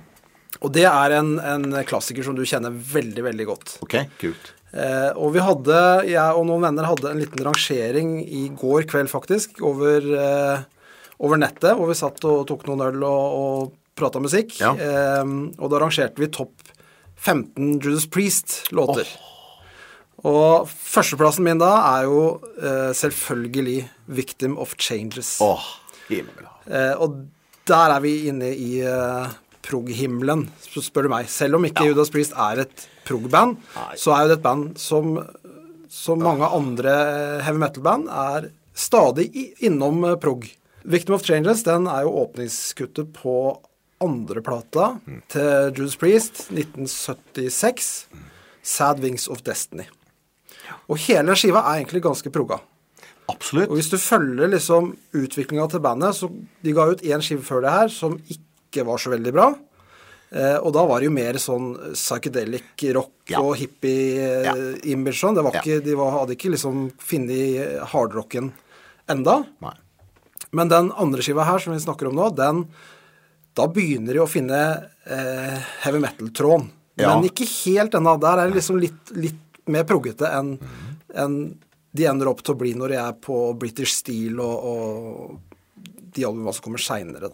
Og 0.64 0.72
det 0.74 0.86
er 0.88 1.18
en, 1.20 1.36
en 1.40 1.80
klassiker 1.88 2.26
som 2.26 2.36
du 2.38 2.46
kjenner 2.48 2.72
veldig, 2.72 3.24
veldig 3.26 3.48
godt. 3.50 3.78
Ok, 3.86 3.98
kult. 4.22 4.54
Eh, 4.74 5.12
og 5.20 5.36
vi 5.36 5.42
hadde, 5.44 5.80
jeg 6.10 6.38
og 6.38 6.48
noen 6.50 6.64
venner 6.66 6.88
hadde 6.90 7.12
en 7.12 7.20
liten 7.22 7.44
rangering 7.46 8.16
i 8.24 8.48
går 8.58 8.88
kveld 8.90 9.12
faktisk, 9.12 9.60
over, 9.66 10.08
eh, 10.18 10.64
over 11.22 11.42
nettet, 11.42 11.76
hvor 11.78 11.92
vi 11.92 12.00
satt 12.00 12.24
og 12.26 12.48
tok 12.50 12.66
noen 12.70 12.88
øl 12.88 13.04
og, 13.06 13.36
og 13.44 13.76
prata 14.00 14.24
musikk. 14.24 14.56
Ja. 14.64 14.72
Eh, 14.74 15.36
og 15.60 15.70
da 15.74 15.84
rangerte 15.84 16.24
vi 16.24 16.32
topp 16.34 16.74
15 17.24 17.78
Judas 17.84 18.08
Priest-låter. 18.12 19.08
Og 20.24 20.68
førsteplassen 20.72 21.44
min 21.44 21.60
da 21.60 21.72
er 21.98 22.08
jo 22.08 22.24
eh, 22.56 22.92
selvfølgelig 22.96 23.90
'Victim 24.08 24.58
of 24.58 24.76
Changes'. 24.80 25.38
Åh, 25.44 25.64
himmel. 26.10 26.48
Eh, 26.68 26.96
og 26.96 27.26
der 27.68 27.96
er 27.96 28.00
vi 28.04 28.28
inne 28.32 28.52
i 28.56 28.80
eh, 28.82 29.34
prog-himmelen, 29.64 30.48
spør 30.62 31.08
du 31.08 31.10
meg. 31.14 31.30
Selv 31.32 31.56
om 31.58 31.66
ikke 31.68 31.86
Ja. 31.86 31.92
Judas 31.92 32.12
Priest 32.14 32.34
er 32.36 32.64
et 32.66 32.88
prog-band, 33.08 33.58
så 33.96 34.14
er 34.16 34.24
jo 34.24 34.34
det 34.34 34.38
et 34.40 34.44
band 34.44 34.78
som, 34.78 35.16
som 35.90 36.20
mange 36.20 36.46
andre 36.46 37.42
heavy 37.44 37.62
metal-band 37.64 38.10
er 38.10 38.50
stadig 38.74 39.30
innom 39.62 40.04
eh, 40.06 40.16
prog. 40.16 40.48
'Victim 40.86 41.16
of 41.16 41.24
Changes' 41.24 41.64
den 41.64 41.88
er 41.88 42.04
jo 42.04 42.12
åpningskuttet 42.26 43.14
på 43.16 43.58
andreplata 44.04 45.00
til 45.32 45.72
Judas 45.78 45.96
Priest, 45.96 46.50
1976. 46.52 48.08
'Sad 48.64 49.00
Wings 49.00 49.28
of 49.28 49.44
Destiny'. 49.44 49.88
Og 50.90 50.98
hele 50.98 51.36
skiva 51.36 51.60
er 51.64 51.82
egentlig 51.84 52.04
ganske 52.04 52.30
proga. 52.32 52.60
Absolutt. 53.32 53.70
Og 53.70 53.78
hvis 53.80 53.90
du 53.90 53.98
følger 53.98 54.48
liksom 54.52 54.98
utviklinga 55.16 55.70
til 55.72 55.80
bandet, 55.80 56.16
så 56.16 56.28
de 56.64 56.74
ga 56.76 56.90
ut 56.92 57.04
én 57.04 57.24
skive 57.24 57.44
før 57.44 57.62
det 57.64 57.72
her 57.72 57.88
som 57.88 58.18
ikke 58.28 58.44
var 58.82 58.98
så 58.98 59.12
veldig 59.14 59.34
bra. 59.36 59.54
Eh, 60.34 60.58
og 60.58 60.74
da 60.74 60.82
var 60.90 61.00
det 61.00 61.06
jo 61.12 61.14
mer 61.14 61.38
sånn 61.38 61.68
psychedelic 61.94 62.82
rock 62.98 63.30
Ja. 63.30 63.40
og 63.46 63.54
hippie-image 63.60 65.20
sånn. 65.20 65.36
Det 65.36 65.44
var 65.46 65.54
Ja. 65.54 65.62
ikke, 65.62 65.84
de 65.84 65.94
var, 65.96 66.12
hadde 66.12 66.34
ikke 66.36 66.52
liksom 66.52 66.92
funnet 66.98 67.84
hardrocken 67.94 68.52
enda. 69.08 69.46
Nei. 69.62 69.76
Men 70.52 70.68
den 70.70 70.92
andre 70.92 71.22
skiva 71.22 71.46
her 71.46 71.60
som 71.60 71.74
vi 71.74 71.80
snakker 71.80 72.08
om 72.08 72.16
nå, 72.16 72.36
den 72.36 72.68
Da 73.56 73.68
begynner 73.68 74.14
de 74.14 74.20
å 74.20 74.28
finne 74.28 74.90
eh, 75.06 75.60
heavy 75.84 76.00
metal-tråden. 76.00 76.72
Ja. 76.98 77.14
Men 77.20 77.30
ikke 77.30 77.46
helt 77.46 77.92
ennå. 77.94 78.20
Der 78.20 78.40
er 78.40 78.48
det 78.50 78.56
liksom 78.56 78.80
litt, 78.82 79.12
litt 79.14 79.36
mer 79.68 79.84
proggete 79.84 80.26
enn 80.26 80.58
en 81.14 81.60
de 81.94 82.06
ender 82.10 82.26
opp 82.32 82.42
til 82.42 82.56
å 82.56 82.58
bli 82.58 82.74
når 82.74 82.90
de 82.90 82.96
er 82.96 83.14
på 83.22 83.54
British 83.60 83.94
Steel 83.94 84.40
og, 84.42 84.64
og 84.66 85.40
de 86.16 86.24
albumene 86.26 86.52
som 86.56 86.64
kommer 86.66 86.82
seinere. 86.82 87.30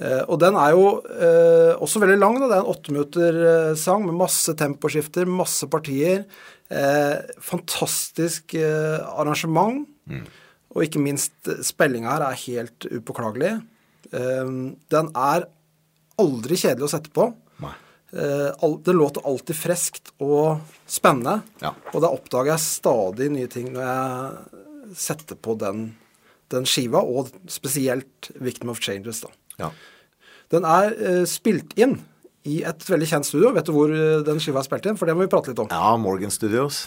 Eh, 0.00 0.22
og 0.32 0.38
den 0.40 0.56
er 0.56 0.72
jo 0.72 0.84
eh, 1.12 1.74
også 1.76 2.00
veldig 2.02 2.18
lang. 2.20 2.38
Da. 2.40 2.48
Det 2.48 2.56
er 2.56 2.64
en 2.64 2.72
åtteminutterssang 2.72 4.06
med 4.06 4.18
masse 4.22 4.54
temposkifter, 4.58 5.28
masse 5.28 5.68
partier. 5.70 6.24
Eh, 6.70 7.16
fantastisk 7.44 8.56
arrangement. 8.56 9.84
arrangement. 10.08 10.36
Og 10.70 10.84
ikke 10.86 11.02
minst 11.02 11.50
spillinga 11.66 12.12
her 12.14 12.24
er 12.28 12.42
helt 12.44 12.84
upåklagelig. 12.86 13.56
Den 14.10 15.08
er 15.18 15.46
aldri 16.22 16.58
kjedelig 16.60 16.86
å 16.86 16.90
sette 16.92 17.10
på. 17.10 17.24
Nei. 17.58 17.72
Det 18.14 18.94
låter 18.94 19.26
alltid 19.26 19.58
freskt 19.58 20.12
og 20.22 20.62
spennende. 20.86 21.40
Ja. 21.58 21.72
Og 21.90 22.04
da 22.06 22.12
oppdager 22.14 22.52
jeg 22.52 22.62
stadig 22.62 23.28
nye 23.34 23.50
ting 23.50 23.72
når 23.74 23.82
jeg 23.82 24.94
setter 25.02 25.38
på 25.42 25.58
den, 25.58 25.88
den 26.54 26.70
skiva, 26.70 27.02
og 27.02 27.34
spesielt 27.50 28.30
'Victim 28.38 28.70
of 28.70 28.78
Changes'. 28.78 29.26
da. 29.26 29.34
Ja. 29.60 29.70
Den 30.50 30.64
er 30.66 30.94
uh, 30.98 31.24
spilt 31.30 31.76
inn 31.78 31.98
i 32.48 32.62
et 32.66 32.86
veldig 32.88 33.06
kjent 33.10 33.28
studio. 33.28 33.50
Vet 33.54 33.68
du 33.68 33.74
hvor 33.76 33.90
eh, 33.92 34.22
den 34.24 34.38
skiva 34.40 34.62
er 34.62 34.66
spilt 34.66 34.86
inn? 34.88 34.96
For 34.96 35.06
det 35.06 35.12
må 35.14 35.26
vi 35.26 35.30
prate 35.30 35.52
litt 35.52 35.60
om. 35.60 35.68
ja, 35.70 35.90
Morgan 36.00 36.32
Studios. 36.32 36.86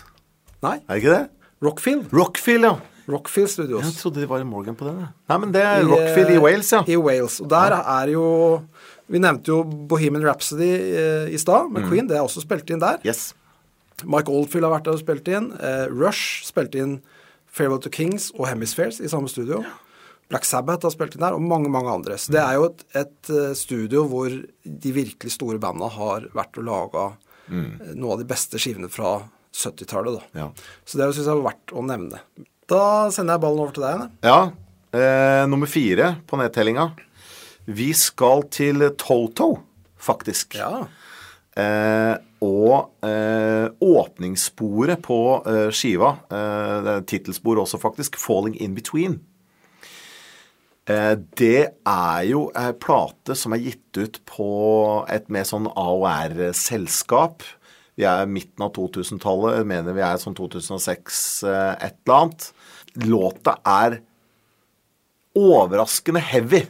Nei, 0.66 0.80
Er 0.88 0.98
det 0.98 1.04
ikke 1.04 1.14
det? 1.14 1.28
Rockfield. 1.64 2.08
Rockfield, 2.16 2.66
ja. 2.66 2.74
Rockfield 3.08 3.52
Studios. 3.52 3.84
Jeg 3.86 4.00
trodde 4.00 4.24
det 4.24 4.30
var 4.32 4.42
Morgan 4.48 4.76
på 4.80 4.88
den. 4.88 4.98
ja. 5.04 5.12
Nei, 5.30 5.38
men 5.44 5.54
det 5.54 5.62
er 5.62 5.84
I, 5.84 5.86
Rockfield 5.92 6.32
i 6.34 6.40
eh, 6.40 6.42
Wales, 6.44 6.72
ja. 6.74 6.82
I 6.88 6.98
Wales. 6.98 7.38
Og 7.44 7.50
der 7.54 7.76
er 7.80 8.12
jo 8.16 8.26
Vi 9.14 9.20
nevnte 9.20 9.52
jo 9.52 9.62
Bohemian 9.64 10.24
Rhapsody 10.26 10.72
eh, 10.74 11.30
i 11.36 11.38
stad, 11.38 11.70
Mm. 11.70 11.88
Queen. 11.90 12.08
Det 12.10 12.18
er 12.18 12.24
også 12.26 12.42
spilt 12.42 12.70
inn 12.74 12.80
der. 12.82 12.98
Yes. 13.06 13.34
Mike 14.04 14.32
Oldfield 14.32 14.66
har 14.66 14.74
vært 14.74 14.86
der 14.90 14.98
og 14.98 15.04
spilt 15.04 15.28
inn. 15.30 15.52
Eh, 15.62 15.86
Rush 15.94 16.44
spilte 16.50 16.80
inn 16.82 16.98
Farewell 17.48 17.80
to 17.84 17.90
Kings 17.94 18.32
og 18.40 18.48
Hemispheres 18.50 18.98
i 19.00 19.08
samme 19.12 19.30
studio. 19.30 19.62
Black 20.32 20.48
Sabbath 20.48 20.88
har 20.88 20.94
spilt 20.94 21.18
inn 21.18 21.26
der, 21.26 21.36
og 21.36 21.44
mange 21.44 21.72
mange 21.72 21.92
andre. 21.92 22.18
Så 22.18 22.34
det 22.34 22.42
er 22.42 22.58
jo 22.58 22.70
et, 22.70 22.84
et 22.98 23.32
eh, 23.34 23.54
studio 23.58 24.06
hvor 24.10 24.34
de 24.64 24.96
virkelig 24.96 25.36
store 25.36 25.60
banda 25.62 25.92
har 25.94 26.30
vært 26.34 26.60
og 26.62 26.68
laga 26.70 27.06
noen 27.52 28.14
av 28.14 28.22
de 28.22 28.26
beste 28.30 28.60
skivene 28.62 28.88
fra 28.90 29.18
70-tallet. 29.54 30.22
Ja. 30.38 30.50
Så 30.86 30.98
det 31.00 31.10
syns 31.14 31.28
jeg 31.28 31.40
var 31.42 31.52
verdt 31.52 31.74
å 31.76 31.84
nevne. 31.86 32.22
Da 32.70 32.84
sender 33.14 33.36
jeg 33.36 33.44
ballen 33.44 33.64
over 33.64 33.76
til 33.76 33.86
deg. 33.86 34.00
Ne? 34.00 34.10
Ja. 34.26 34.40
Eh, 34.94 35.44
nummer 35.50 35.70
fire 35.70 36.14
på 36.30 36.40
nedtellinga. 36.40 36.90
Vi 37.66 37.92
skal 37.96 38.46
til 38.54 38.86
Toto, 39.00 39.56
faktisk. 40.02 40.58
Ja. 40.60 40.86
Eh, 41.54 42.16
og 42.44 43.06
eh, 43.06 43.68
åpningssporet 43.80 45.04
på 45.06 45.20
eh, 45.48 45.70
skiva, 45.76 46.16
eh, 46.34 46.90
er 46.98 47.62
også 47.62 47.80
faktisk, 47.80 48.18
'Falling 48.18 48.58
In 48.60 48.76
Between'. 48.76 49.20
Eh, 50.84 51.16
det 51.40 51.60
er 51.88 52.24
jo 52.28 52.48
ei 52.60 52.74
plate 52.76 53.38
som 53.40 53.56
er 53.56 53.64
gitt 53.64 54.00
ut 54.00 54.20
på 54.28 54.48
et 55.12 55.30
mer 55.32 55.48
sånn 55.48 55.70
AOR-selskap. 55.72 57.46
Vi 57.96 58.08
er 58.10 58.28
midten 58.28 58.66
av 58.66 58.74
2000-tallet, 58.76 59.64
mener 59.70 59.96
vi 59.96 60.04
er 60.04 60.20
sånn 60.20 60.36
2006, 60.36 61.22
eh, 61.48 61.76
et 61.88 61.96
eller 62.04 62.18
annet. 62.18 62.50
Låta 63.08 63.56
er 63.64 64.02
overraskende 65.40 66.22
heavy 66.22 66.66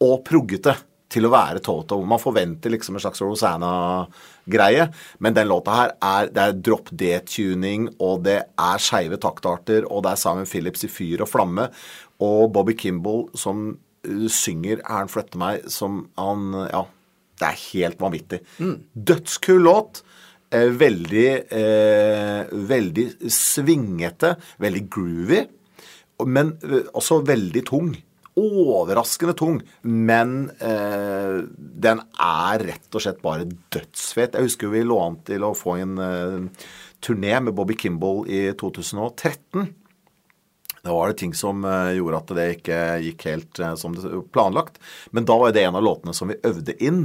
og 0.00 0.22
proggete 0.26 0.78
til 1.10 1.26
å 1.26 1.32
være 1.32 1.60
Toto. 1.64 1.98
Man 2.06 2.22
forventer 2.22 2.72
liksom 2.72 2.96
en 2.96 3.02
slags 3.02 3.20
Rosanna-greie, 3.22 4.86
men 5.18 5.34
den 5.34 5.50
låta 5.50 5.74
her 5.74 5.94
er, 5.98 6.30
det 6.30 6.44
er 6.44 6.60
drop 6.68 6.90
D-tuning, 6.94 7.88
og 7.98 8.22
det 8.26 8.38
er 8.46 8.82
skeive 8.82 9.18
taktarter, 9.20 9.88
og 9.90 10.04
det 10.06 10.14
er 10.14 10.22
Simon 10.22 10.48
Phillips 10.48 10.86
i 10.86 10.92
fyr 10.92 11.24
og 11.26 11.30
flamme, 11.32 11.66
og 12.20 12.52
Bobby 12.54 12.76
Kimball 12.78 13.28
som 13.34 13.66
uh, 14.06 14.28
synger 14.28 14.82
'Æren 14.84 15.12
flytter 15.12 15.40
meg', 15.40 15.68
som 15.68 16.08
han 16.18 16.52
Ja, 16.70 16.84
det 17.40 17.48
er 17.48 17.62
helt 17.72 18.00
vanvittig. 18.00 18.40
Dødskul 18.94 19.62
låt. 19.64 20.02
Eh, 20.50 20.66
veldig, 20.74 21.28
eh, 21.54 22.46
veldig 22.50 23.04
svingete, 23.30 24.34
veldig 24.58 24.88
groovy, 24.90 25.44
men 26.26 26.56
eh, 26.66 26.88
også 26.90 27.20
veldig 27.22 27.62
tung. 27.68 27.92
Overraskende 28.40 29.34
tung, 29.38 29.60
men 29.86 30.50
eh, 30.58 31.38
den 31.54 32.02
er 32.18 32.64
rett 32.66 32.98
og 32.98 33.04
slett 33.04 33.22
bare 33.22 33.46
dødsfet. 33.46 34.34
Jeg 34.34 34.48
husker 34.48 34.72
vi 34.74 34.82
lå 34.86 34.98
an 35.04 35.20
til 35.26 35.46
å 35.46 35.54
få 35.54 35.76
en 35.84 35.94
eh, 36.02 36.66
turné 37.02 37.36
med 37.46 37.54
Bobby 37.54 37.78
Kimball 37.78 38.24
i 38.26 38.48
2013. 38.58 39.70
Da 40.82 40.94
var 40.96 41.10
det 41.10 41.18
ting 41.20 41.34
som 41.36 41.64
eh, 41.64 41.94
gjorde 41.98 42.20
at 42.22 42.30
det 42.38 42.46
ikke 42.58 42.78
gikk 43.04 43.26
helt 43.28 43.60
eh, 43.60 43.74
som 43.80 43.96
det 43.96 44.10
planlagt. 44.32 44.78
Men 45.10 45.26
da 45.28 45.36
var 45.40 45.52
det 45.52 45.64
en 45.66 45.76
av 45.76 45.84
låtene 45.84 46.14
som 46.16 46.30
vi 46.32 46.38
øvde 46.46 46.76
inn. 46.82 47.02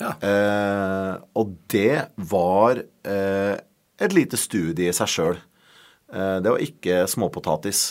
Ja. 0.00 0.14
Eh, 0.18 1.10
og 1.38 1.56
det 1.70 2.06
var 2.30 2.80
eh, 2.80 3.56
et 4.00 4.16
lite 4.16 4.40
studie 4.40 4.88
i 4.90 4.96
seg 4.96 5.10
sjøl. 5.10 5.36
Eh, 6.14 6.38
det 6.42 6.54
var 6.54 6.64
ikke 6.64 7.04
småpotatis. 7.10 7.90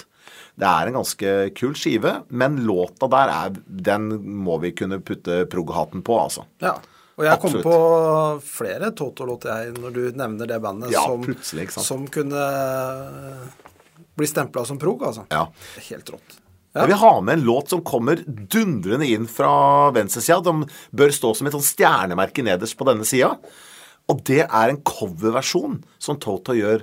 Det 0.55 0.69
er 0.69 0.89
en 0.89 0.97
ganske 0.99 1.29
kul 1.57 1.73
skive, 1.77 2.19
men 2.29 2.59
låta 2.67 3.07
der 3.09 3.31
er 3.33 3.55
Den 3.65 4.09
må 4.45 4.59
vi 4.61 4.73
kunne 4.77 4.99
putte 5.01 5.43
prog-hatten 5.49 6.03
på, 6.05 6.17
altså. 6.25 6.47
ja. 6.63 6.75
Og 7.13 7.27
jeg 7.27 7.37
kom 7.43 7.55
på 7.61 7.73
flere 8.41 8.87
Toto-låter, 8.97 9.51
jeg, 9.53 9.73
når 9.77 9.91
du 9.93 9.99
nevner 10.17 10.49
det 10.49 10.57
bandet, 10.63 10.95
Ja, 10.95 11.03
som, 11.05 11.21
som 11.69 12.07
kunne 12.09 12.45
bli 14.17 14.27
stempla 14.29 14.65
som 14.65 14.79
prog, 14.81 15.03
altså. 15.07 15.25
Ja. 15.33 15.47
Helt 15.89 16.09
rått. 16.13 16.39
Jeg 16.73 16.89
vil 16.89 16.97
ha 16.97 17.11
med 17.21 17.37
en 17.37 17.45
låt 17.45 17.69
som 17.69 17.83
kommer 17.85 18.17
dundrende 18.25 19.05
inn 19.05 19.27
fra 19.29 19.91
venstresida. 19.93 20.39
De 20.41 20.65
bør 20.97 21.11
stå 21.13 21.35
som 21.37 21.47
et 21.47 21.53
sånn 21.53 21.65
stjernemerke 21.65 22.41
nederst 22.45 22.77
på 22.79 22.87
denne 22.89 23.05
sida. 23.05 23.35
Og 24.09 24.23
det 24.25 24.41
er 24.47 24.71
en 24.71 24.81
coverversjon 24.81 25.77
som 26.01 26.17
Toto 26.21 26.55
gjør 26.57 26.81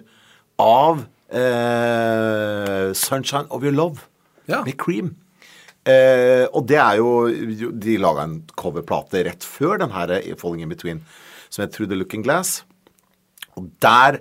av 0.63 1.03
eh, 1.33 2.93
'Sunshine 2.95 3.51
of 3.51 3.63
Your 3.67 3.75
Love' 3.75 4.07
Ja. 4.47 4.63
med 4.65 4.79
Cream. 4.79 5.17
Eh, 5.87 6.47
og 6.53 6.67
det 6.69 6.77
er 6.77 6.97
jo 7.01 7.27
De 7.73 7.97
laga 7.99 8.23
en 8.27 8.43
coverplate 8.55 9.25
rett 9.25 9.43
før 9.47 9.79
den 9.79 9.91
her 9.91 10.11
eh, 10.11 10.35
'Falling 10.35 10.63
In 10.63 10.71
Between', 10.71 11.03
som 11.49 11.63
heter 11.65 11.73
'Through 11.77 11.91
The 11.91 11.99
Looking 11.99 12.25
Glass'. 12.25 12.63
Og 13.57 13.71
der 13.83 14.21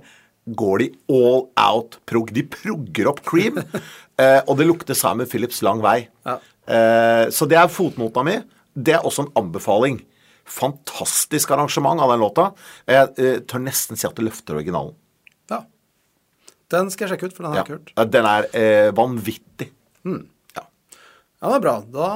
går 0.58 0.80
de 0.84 0.88
all 1.14 1.44
out 1.60 1.98
prog. 2.10 2.32
De 2.34 2.44
progger 2.44 3.10
opp 3.12 3.22
Cream. 3.28 3.60
eh, 4.22 4.40
og 4.48 4.56
det 4.60 4.68
lukter 4.70 4.98
Simon 4.98 5.28
Phillips 5.30 5.62
lang 5.66 5.82
vei. 5.84 6.08
Ja. 6.26 6.38
Eh, 6.70 7.26
så 7.34 7.48
det 7.50 7.58
er 7.60 7.68
fotnota 7.74 8.24
mi. 8.26 8.38
Det 8.74 8.94
er 8.96 9.06
også 9.06 9.26
en 9.28 9.34
anbefaling. 9.42 10.00
Fantastisk 10.50 11.52
arrangement 11.54 12.02
av 12.02 12.10
den 12.14 12.24
låta. 12.24 12.48
Jeg 12.90 13.14
eh, 13.22 13.40
tør 13.50 13.62
nesten 13.68 14.00
si 14.00 14.08
at 14.08 14.16
det 14.18 14.26
løfter 14.26 14.58
originalen. 14.58 14.96
Ja. 15.52 15.64
Den 16.74 16.90
skal 16.94 17.08
jeg 17.08 17.16
sjekke 17.18 17.30
ut, 17.30 17.36
for 17.38 17.46
den 17.46 17.54
har 17.54 17.60
Ja. 17.60 17.64
jeg 17.64 17.70
ikke 17.70 17.80
hørt. 18.04 18.12
Den 18.14 18.30
er 18.30 18.50
eh, 18.58 18.90
vanvittig. 18.98 19.70
Ja. 20.10 20.66
Ja, 21.40 21.50
det 21.54 21.56
er 21.56 21.64
bra. 21.64 21.76
Da, 21.88 22.08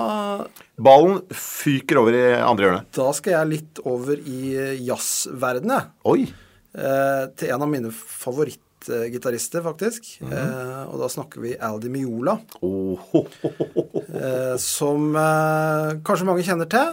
Ballen 0.84 1.22
fyker 1.32 2.02
over 2.02 2.16
i 2.18 2.24
andre 2.44 2.66
hjørnet. 2.68 2.90
da 2.98 3.06
skal 3.16 3.38
jeg 3.38 3.52
litt 3.54 3.80
over 3.88 4.18
i 4.20 4.40
jazzverdenen, 4.84 5.78
jeg. 5.78 5.92
Oi. 6.12 6.26
Eh, 6.76 7.26
til 7.38 7.50
en 7.54 7.62
av 7.66 7.70
mine 7.72 7.92
favorittgitarister, 7.94 9.64
faktisk. 9.66 10.22
eh, 10.22 10.84
og 10.90 11.00
da 11.00 11.08
snakker 11.10 11.42
vi 11.44 11.56
Aldi 11.58 11.90
Miola, 11.94 12.38
Oh, 12.62 13.00
eh, 14.14 14.56
som 14.58 15.14
kanskje 16.04 16.26
mange 16.28 16.44
kjenner 16.46 16.70
til. 16.72 16.88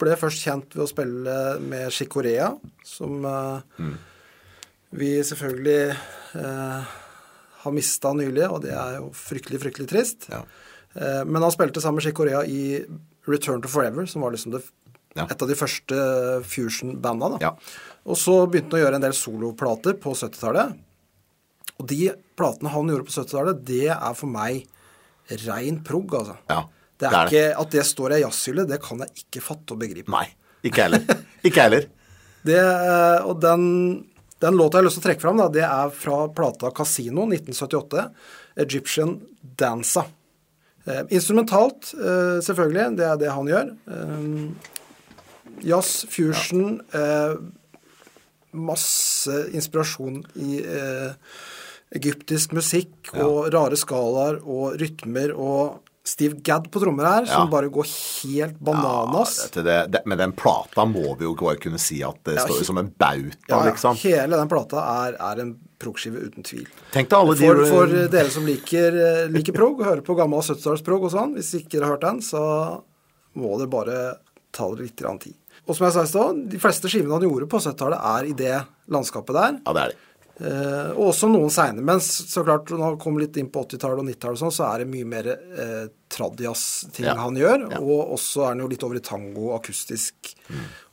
Ble 0.00 0.14
først 0.16 0.40
kjent 0.46 0.72
ved 0.76 0.86
å 0.86 0.88
spille 0.88 1.34
med 1.60 1.90
Chicorea, 1.92 2.54
som 2.88 3.24
eh, 3.28 3.90
vi 4.96 5.10
selvfølgelig 5.22 5.90
eh, 6.40 6.94
har 7.60 7.72
mista 7.76 8.14
nylig, 8.16 8.46
og 8.48 8.62
det 8.64 8.72
er 8.72 8.96
jo 9.02 9.10
fryktelig, 9.12 9.60
fryktelig 9.60 9.88
trist. 9.92 10.30
Ja. 10.32 10.40
Eh, 10.96 11.20
men 11.28 11.42
han 11.44 11.52
spilte 11.52 11.82
sammen 11.84 12.00
med 12.00 12.06
Chicorea 12.08 12.40
i 12.48 12.80
Return 13.28 13.60
to 13.62 13.68
Forever, 13.68 14.06
som 14.08 14.24
var 14.24 14.32
liksom 14.36 14.56
det, 14.56 14.62
Ja. 15.18 15.24
et 15.28 15.42
av 15.42 15.48
de 15.50 15.54
første 15.58 15.96
fusion-banda. 16.46 17.28
da. 17.34 17.38
Ja. 17.42 17.50
Og 18.08 18.16
så 18.18 18.36
begynte 18.48 18.74
han 18.74 18.80
å 18.80 18.84
gjøre 18.84 19.00
en 19.00 19.04
del 19.04 19.16
soloplater 19.16 19.96
på 20.00 20.14
70-tallet. 20.16 20.76
Og 21.80 21.88
de 21.88 22.10
platene 22.38 22.72
han 22.72 22.92
gjorde 22.92 23.08
på 23.08 23.16
70-tallet, 23.16 23.64
det 23.68 23.88
er 23.92 24.18
for 24.18 24.32
meg 24.32 24.66
rein 25.46 25.80
prog, 25.86 26.14
altså. 26.18 26.36
Ja, 26.50 26.64
det 27.00 27.06
er, 27.06 27.10
det 27.10 27.10
er 27.10 27.16
det. 27.16 27.30
ikke 27.30 27.62
At 27.62 27.74
det 27.76 27.86
står 27.88 28.12
i 28.12 28.18
ei 28.18 28.22
jazzhylle, 28.24 28.66
det 28.68 28.80
kan 28.84 29.02
jeg 29.04 29.24
ikke 29.24 29.44
fatte 29.44 29.76
og 29.76 29.82
begripe. 29.82 30.12
Nei. 30.12 30.26
Ikke 30.66 30.84
heller. 30.84 31.24
Ikke 31.46 31.66
heller. 31.66 31.88
Det, 32.40 32.56
eh, 32.56 33.26
og 33.28 33.34
den, 33.36 33.64
den 34.40 34.54
låta 34.56 34.78
jeg 34.78 34.80
har 34.80 34.86
lyst 34.86 34.96
til 34.96 35.02
å 35.02 35.06
trekke 35.10 35.20
fram, 35.20 35.40
da, 35.42 35.50
det 35.52 35.60
er 35.66 35.90
fra 35.92 36.22
plata 36.32 36.70
Casino 36.72 37.26
1978. 37.26 38.04
Egyptian 38.64 39.12
Danza. 39.60 40.06
Eh, 40.88 41.02
instrumentalt, 41.12 41.90
eh, 42.00 42.38
selvfølgelig. 42.46 42.86
Det 42.96 43.04
er 43.10 43.18
det 43.20 43.34
han 43.36 43.50
gjør. 43.52 43.74
Eh, 43.92 44.72
jazz, 45.68 46.06
fusion, 46.08 46.80
eh, 46.96 47.36
masse 48.52 49.34
inspirasjon 49.54 50.22
i 50.40 50.60
eh, 50.64 51.12
egyptisk 51.96 52.52
musikk 52.54 53.10
og 53.18 53.48
rare 53.54 53.78
skalaer 53.78 54.40
og 54.44 54.76
rytmer 54.80 55.32
og 55.34 55.80
Steve 56.10 56.38
Gadd 56.42 56.70
på 56.72 56.80
trommer 56.80 57.04
her, 57.06 57.26
som 57.28 57.44
Ja. 57.44 57.50
bare 57.52 57.68
går 57.70 57.86
helt 57.86 58.56
bananas. 58.58 59.34
Ja, 59.54 59.62
det, 59.62 59.74
det, 59.92 60.00
men 60.08 60.18
den 60.18 60.32
plata 60.32 60.86
må 60.88 61.12
vi 61.18 61.26
jo 61.26 61.34
bare 61.38 61.56
kunne 61.60 61.78
si 61.78 62.00
at 62.02 62.16
det 62.24 62.38
Ja, 62.38 62.46
står 62.46 62.62
jo 62.62 62.64
som 62.70 62.78
en 62.80 62.88
bauta, 62.88 63.36
Ja, 63.48 63.58
ja. 63.60 63.70
liksom. 63.70 63.96
Hele 64.00 64.36
den 64.40 64.48
plata 64.48 64.80
er, 65.06 65.18
er 65.20 65.40
en 65.44 65.52
prog-skive 65.78 66.24
uten 66.30 66.42
tvil. 66.42 66.66
Tenk 66.90 67.10
deg 67.10 67.18
alle 67.18 67.34
de 67.36 67.46
For, 67.46 67.66
for 67.68 67.86
dere 68.16 68.30
som 68.32 68.46
liker, 68.48 68.96
eh, 68.96 69.28
liker 69.28 69.52
prog, 69.52 69.84
hører 69.84 70.00
på 70.02 70.16
gammel 70.16 70.40
70-tallsprog 70.40 71.04
og 71.04 71.12
sånn, 71.12 71.36
hvis 71.36 71.52
ikke 71.60 71.76
dere 71.76 71.84
har 71.90 71.94
hørt 71.98 72.08
den, 72.08 72.20
så 72.24 72.42
må 73.36 73.58
dere 73.60 73.70
bare 73.70 74.00
ta 74.56 74.70
dere 74.72 74.88
litt 74.88 74.96
tid. 75.20 75.36
Og 75.68 75.76
som 75.76 75.86
jeg 75.88 75.96
sa 75.96 76.04
i 76.06 76.10
stad, 76.12 76.44
de 76.50 76.60
fleste 76.62 76.88
skivene 76.90 77.16
han 77.18 77.26
gjorde 77.28 77.48
på 77.52 77.60
70-tallet, 77.62 78.06
er 78.16 78.30
i 78.30 78.36
det 78.38 78.54
landskapet 78.90 79.36
der. 79.36 79.58
Ja, 79.66 79.74
det 79.76 79.82
er 79.88 79.92
det. 79.94 79.98
Eh, 80.40 80.94
og 80.96 81.10
også 81.10 81.28
noen 81.28 81.50
seinere. 81.52 81.84
Men 81.84 81.98
så 82.00 82.40
klart, 82.46 82.70
når 82.72 82.80
han 82.86 82.98
kom 83.02 83.18
litt 83.20 83.36
inn 83.36 83.50
på 83.52 83.60
80-tallet 83.66 84.00
og 84.00 84.06
90-tallet, 84.08 84.40
sånn, 84.40 84.54
så 84.56 84.70
er 84.70 84.80
det 84.80 84.86
mye 84.88 85.04
mer 85.10 85.28
eh, 85.34 85.90
tradias-ting 86.10 87.04
Ja. 87.10 87.14
han 87.20 87.36
gjør. 87.36 87.66
Ja. 87.74 87.80
Og 87.84 88.14
også 88.16 88.46
er 88.46 88.54
han 88.54 88.62
jo 88.64 88.70
litt 88.72 88.86
over 88.88 88.96
i 88.96 89.04
tango, 89.04 89.50
akustisk, 89.58 90.32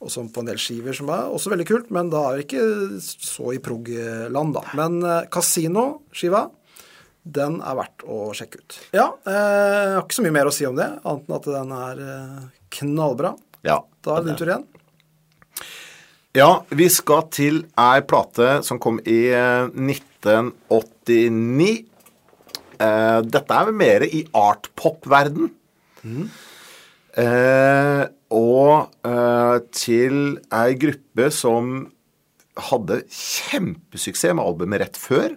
og 0.03 0.11
sånn 0.11 0.27
på 0.35 0.43
en 0.43 0.51
del 0.51 0.59
skiver, 0.59 0.91
som 0.99 1.07
er 1.15 1.31
også 1.31 1.53
veldig 1.55 1.67
kult. 1.71 1.89
Men 1.95 2.11
da 2.11 2.25
er 2.27 2.41
det 2.41 2.49
ikke 2.49 2.99
så 2.99 3.53
i 3.55 3.61
prog-land, 3.63 4.53
da. 4.59 4.65
Men 4.77 4.99
eh, 5.07 5.23
Casino-skiva, 5.31 6.49
den 7.27 7.57
er 7.63 7.75
verdt 7.79 8.03
å 8.07 8.29
sjekke 8.35 8.59
ut. 8.61 8.75
Ja, 8.95 9.09
eh, 9.27 9.33
jeg 9.33 9.95
har 9.95 10.03
ikke 10.05 10.19
så 10.19 10.27
mye 10.27 10.35
mer 10.41 10.51
å 10.51 10.53
si 10.59 10.67
om 10.67 10.75
det, 10.79 10.91
annet 11.07 11.27
enn 11.31 11.39
at 11.39 11.49
den 11.55 11.73
er 11.79 12.03
eh, 12.03 12.45
knallbra. 12.77 13.33
Ja. 13.67 13.81
Da 14.03 14.15
er 14.15 14.23
det 14.23 14.31
din 14.31 14.39
tur 14.39 14.51
igjen. 14.51 14.65
Ja, 16.37 16.51
vi 16.69 16.85
skal 16.93 17.23
til 17.33 17.63
ei 17.81 18.01
plate 18.05 18.59
som 18.65 18.77
kom 18.81 18.99
i 19.09 19.33
eh, 19.33 19.65
1989. 19.73 21.85
Eh, 22.77 23.19
dette 23.25 23.57
er 23.57 23.65
vel 23.69 23.77
mer 23.79 24.05
i 24.05 24.21
art-pop-verden. 24.37 25.49
Eh, 27.17 28.03
og 28.37 28.73
eh, 29.07 29.57
til 29.73 30.37
ei 30.53 30.75
gruppe 30.77 31.31
som 31.33 31.87
hadde 32.69 33.01
kjempesuksess 33.09 34.35
med 34.37 34.45
albumet 34.45 34.81
rett 34.83 34.97
før. 34.99 35.33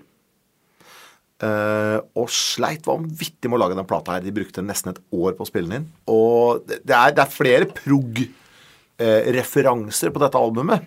Eh, 1.41 1.97
og 2.21 2.29
sleit 2.29 2.85
vanvittig 2.85 3.49
med 3.49 3.57
å 3.57 3.61
lage 3.63 3.73
den 3.79 3.87
plata 3.89 4.13
her. 4.17 4.25
De 4.25 4.37
brukte 4.37 4.61
nesten 4.65 4.91
et 4.93 5.03
år 5.17 5.33
på 5.37 5.43
å 5.47 5.49
spille 5.49 5.69
den 5.71 5.79
inn. 5.81 5.89
Og 6.13 6.45
det 6.69 6.93
er, 6.93 7.11
det 7.17 7.23
er 7.25 7.33
flere 7.33 7.67
prog-referanser 7.81 10.09
på 10.13 10.23
dette 10.25 10.41
albumet. 10.41 10.81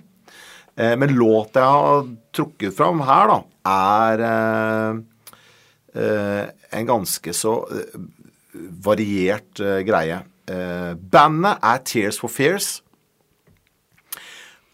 Uh, 0.73 0.95
men 0.97 1.13
låta 1.13 1.61
jeg 1.61 1.69
har 1.77 2.01
trukket 2.33 2.73
fram 2.73 2.97
her, 3.05 3.29
da, 3.29 3.37
er 3.63 4.19
eh, 4.27 4.93
eh, 5.95 6.47
en 6.73 6.87
ganske 6.87 7.33
så 7.35 7.67
eh, 7.71 7.99
variert 8.83 9.59
eh, 9.61 9.81
greie. 9.87 10.23
Eh, 10.49 10.93
bandet 10.97 11.57
er 11.63 11.83
Tears 11.87 12.19
for 12.19 12.29
Fears. 12.31 12.81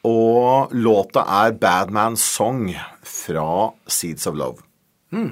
Og 0.08 0.72
låta 0.72 1.26
er 1.44 1.52
Bad 1.60 1.92
Man's 1.92 2.24
Song 2.24 2.72
fra 3.04 3.74
Seeds 3.86 4.28
of 4.32 4.36
Love. 4.40 4.64
Eh, 5.14 5.30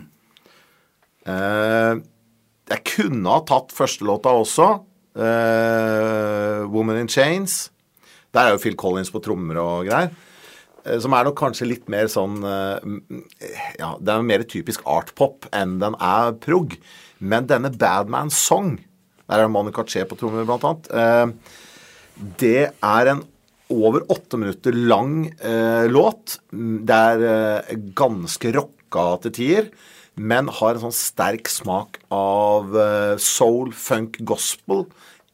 jeg 1.27 2.83
kunne 2.87 3.33
ha 3.33 3.41
tatt 3.47 3.73
førstelåta 3.75 4.31
også. 4.41 4.67
eh, 5.17 6.63
Woman 6.71 6.97
in 7.01 7.07
Chains. 7.09 7.69
Der 8.33 8.45
er 8.47 8.55
jo 8.55 8.61
Phil 8.61 8.75
Collins 8.77 9.09
på 9.11 9.21
trommer 9.23 9.57
og 9.61 9.87
greier. 9.87 10.11
eh, 10.85 10.99
Som 10.99 11.13
er 11.13 11.23
nok 11.25 11.35
kanskje 11.39 11.67
litt 11.67 11.87
mer 11.89 12.05
sånn 12.07 12.37
eh, 12.43 12.79
Ja, 13.79 13.95
det 13.99 14.13
er 14.13 14.21
mer 14.21 14.43
typisk 14.43 14.83
artpop 14.85 15.47
enn 15.51 15.79
den 15.79 15.95
er 15.99 16.33
prog. 16.33 16.77
Men 17.19 17.47
denne 17.47 17.71
Bad 17.75 18.07
Man's 18.13 18.37
Song, 18.37 18.77
der 19.27 19.39
er 19.43 19.49
Monica 19.49 19.83
Che 19.83 20.05
på 20.05 20.17
trommer 20.19 20.45
blant 20.45 20.63
annet, 20.63 20.91
eh, 20.93 21.27
det 22.37 22.71
er 22.83 23.07
en 23.11 23.23
over 23.69 24.05
åtte 24.07 24.37
minutter 24.39 24.71
lang 24.71 25.27
eh, 25.41 25.87
låt. 25.89 26.39
Det 26.51 26.95
er 26.95 27.25
eh, 27.27 27.75
ganske 27.97 28.53
rocka 28.55 29.17
til 29.23 29.31
tider, 29.31 29.71
men 30.17 30.49
har 30.59 30.75
en 30.75 30.87
sånn 30.87 30.95
sterk 30.95 31.49
smak 31.51 31.99
av 32.13 32.73
eh, 32.77 33.15
soul, 33.21 33.71
funk, 33.75 34.19
gospel 34.25 34.85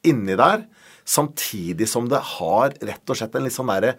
inni 0.06 0.36
der. 0.40 0.66
Samtidig 1.08 1.88
som 1.92 2.10
det 2.12 2.22
har 2.36 2.76
rett 2.84 3.12
og 3.12 3.20
slett 3.20 3.36
en 3.36 3.48
litt 3.48 3.56
sånn 3.56 3.72
derre 3.72 3.96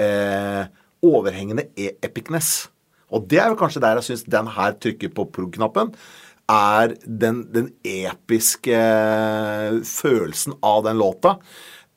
eh, 0.00 0.64
overhengende 1.04 1.68
e- 1.76 1.96
epicness. 2.04 2.70
Og 3.12 3.26
det 3.28 3.42
er 3.42 3.52
jo 3.52 3.58
kanskje 3.60 3.82
der 3.84 4.00
jeg 4.00 4.08
syns 4.10 4.28
den 4.32 4.48
her 4.56 4.76
trykker 4.80 5.12
på 5.12 5.28
prog-knappen. 5.34 5.92
Er 6.52 6.96
den, 7.04 7.44
den 7.52 7.68
episke 7.86 8.76
eh, 8.76 9.82
følelsen 9.84 10.56
av 10.64 10.80
den 10.88 11.00
låta. 11.00 11.36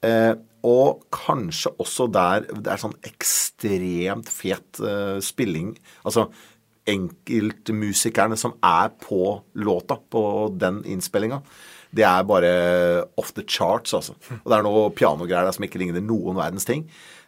Eh, 0.03 0.33
og 0.65 1.05
kanskje 1.13 1.71
også 1.81 2.07
der 2.09 2.47
det 2.49 2.71
er 2.73 2.81
sånn 2.81 2.97
ekstremt 3.05 4.31
fet 4.33 4.81
eh, 4.81 5.21
spilling. 5.23 5.75
Altså 6.03 6.27
enkeltmusikerne 6.89 8.37
som 8.37 8.55
er 8.63 8.91
på 9.01 9.39
låta, 9.57 9.97
på 9.97 10.21
den 10.53 10.83
innspillinga. 10.85 11.41
Det 11.95 12.03
er 12.03 12.27
bare 12.27 12.51
off 13.17 13.31
the 13.33 13.45
charts, 13.47 13.93
altså. 13.95 14.15
Og 14.43 14.51
det 14.51 14.57
er 14.57 14.65
noe 14.65 14.89
pianogreier 14.95 15.47
der 15.47 15.55
som 15.55 15.65
ikke 15.65 15.79
ligner 15.81 16.03
noen 16.03 16.37
verdens 16.37 16.67
ting. 16.67 16.85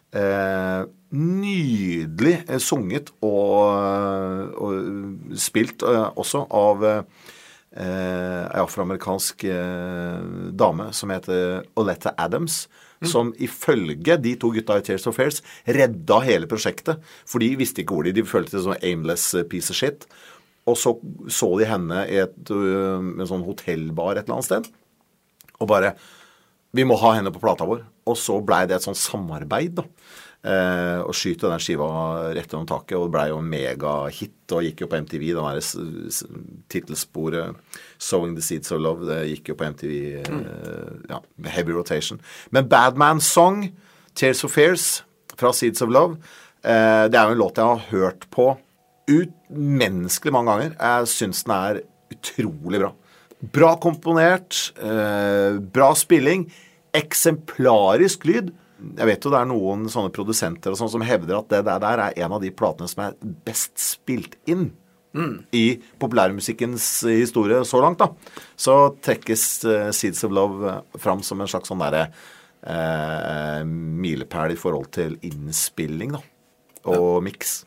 Eh, 0.08 0.82
nydelig 1.12 2.34
eh, 2.48 2.60
sunget 2.64 3.10
og, 3.24 4.54
og 4.56 5.36
spilt 5.36 5.84
eh, 5.84 6.06
også 6.16 6.46
av 6.56 6.84
eh, 6.88 8.44
afroamerikansk 8.62 9.44
eh, 9.52 10.22
dame 10.56 10.88
som 10.96 11.12
heter 11.12 11.66
Oletta 11.76 12.14
Adams. 12.16 12.66
Som 13.06 13.30
ifølge 13.38 14.16
de 14.18 14.34
to 14.40 14.50
gutta 14.54 14.78
i 14.80 14.84
Tears 14.86 15.06
of 15.06 15.18
Fairs 15.18 15.42
redda 15.66 16.18
hele 16.26 16.48
prosjektet. 16.50 16.98
For 17.28 17.42
de 17.42 17.52
visste 17.60 17.84
ikke 17.84 17.94
hvor 17.94 18.08
de 18.08 18.16
De 18.16 18.26
følte 18.26 18.56
det 18.56 18.64
som 18.64 18.74
aimless 18.82 19.34
eh, 19.38 19.46
piece 19.46 19.70
of 19.70 19.78
shit. 19.78 20.08
Og 20.68 20.76
så 20.76 20.96
så 21.32 21.48
de 21.60 21.68
henne 21.68 22.04
i 22.10 22.18
et, 22.24 22.50
øh, 22.50 22.98
en 22.98 23.28
sånn 23.28 23.46
hotellbar 23.46 24.16
et 24.18 24.26
eller 24.26 24.38
annet 24.38 24.50
sted. 24.50 24.70
Og 25.60 25.68
bare 25.68 25.94
Vi 26.74 26.84
må 26.84 26.98
ha 27.00 27.14
henne 27.16 27.32
på 27.32 27.40
plata 27.40 27.64
vår. 27.64 27.86
Og 28.06 28.16
så 28.16 28.44
blei 28.44 28.66
det 28.68 28.76
et 28.76 28.84
sånn 28.84 28.98
samarbeid, 28.98 29.78
da. 29.78 29.86
Eh, 30.38 31.00
og 31.02 31.16
skyte 31.18 31.48
den 31.50 31.58
skiva 31.58 31.88
rett 32.30 32.52
gjennom 32.52 32.68
taket. 32.68 32.94
Og 32.96 33.08
det 33.08 33.14
blei 33.16 33.26
jo 33.32 33.40
en 33.40 33.50
megahit 33.50 34.54
og 34.54 34.62
gikk 34.64 34.84
jo 34.84 34.90
på 34.90 35.00
MTV. 35.02 35.24
Den 35.34 35.48
derre 35.48 36.28
tittelsporet 36.70 37.56
'Sowing 37.98 38.36
the 38.36 38.42
Seeds 38.42 38.72
of 38.72 38.80
Love' 38.80 39.08
det 39.08 39.18
gikk 39.32 39.50
jo 39.50 39.58
på 39.58 39.66
MTV. 39.66 39.94
Eh, 40.22 40.92
ja, 41.10 41.20
med 41.36 41.50
heavy 41.50 41.72
rotation. 41.72 42.20
Men 42.50 42.68
'Bad 42.68 42.94
Man's 42.94 43.26
Song', 43.26 43.72
'Tears 44.14 44.44
of 44.44 44.56
Fears' 44.56 45.02
fra 45.36 45.52
Seeds 45.52 45.82
of 45.82 45.90
Love, 45.90 46.16
eh, 46.64 47.08
det 47.08 47.14
er 47.14 47.26
jo 47.26 47.34
en 47.34 47.38
låt 47.38 47.56
jeg 47.56 47.64
har 47.64 47.90
hørt 47.90 48.30
på 48.30 48.58
umenneskelig 49.08 50.32
mange 50.32 50.50
ganger. 50.52 50.74
Jeg 50.78 51.08
syns 51.08 51.44
den 51.44 51.54
er 51.54 51.80
utrolig 52.12 52.80
bra. 52.80 52.92
Bra 53.52 53.76
komponert, 53.76 54.72
eh, 54.78 55.58
bra 55.58 55.94
spilling, 55.94 56.52
eksemplarisk 56.94 58.24
lyd. 58.24 58.52
Jeg 58.78 59.08
vet 59.10 59.24
jo 59.24 59.32
det 59.32 59.40
er 59.40 59.48
noen 59.50 59.86
sånne 59.90 60.12
produsenter 60.14 60.74
og 60.74 60.78
sånn 60.80 60.92
som 60.92 61.04
hevder 61.04 61.40
at 61.40 61.48
det 61.50 61.62
der, 61.66 61.80
der 61.82 62.02
er 62.04 62.20
en 62.24 62.34
av 62.36 62.42
de 62.42 62.52
platene 62.54 62.90
som 62.90 63.08
er 63.08 63.16
best 63.46 63.74
spilt 63.82 64.38
inn 64.50 64.70
i 65.56 65.80
populærmusikkens 65.98 66.84
historie 67.08 67.62
så 67.66 67.80
langt, 67.82 68.02
da. 68.02 68.12
Så 68.56 68.74
trekkes 69.04 69.46
uh, 69.66 69.88
Seeds 69.94 70.24
of 70.26 70.34
Love 70.36 70.68
eh, 70.68 70.98
fram 71.00 71.24
som 71.26 71.40
en 71.40 71.50
slags 71.50 71.70
sånn 71.70 71.80
derre 71.82 72.04
uh, 72.62 73.64
milepæl 73.64 74.54
i 74.54 74.60
forhold 74.60 74.90
til 74.94 75.16
innspilling, 75.26 76.14
da. 76.18 76.22
Og 76.92 77.24
mix. 77.24 77.62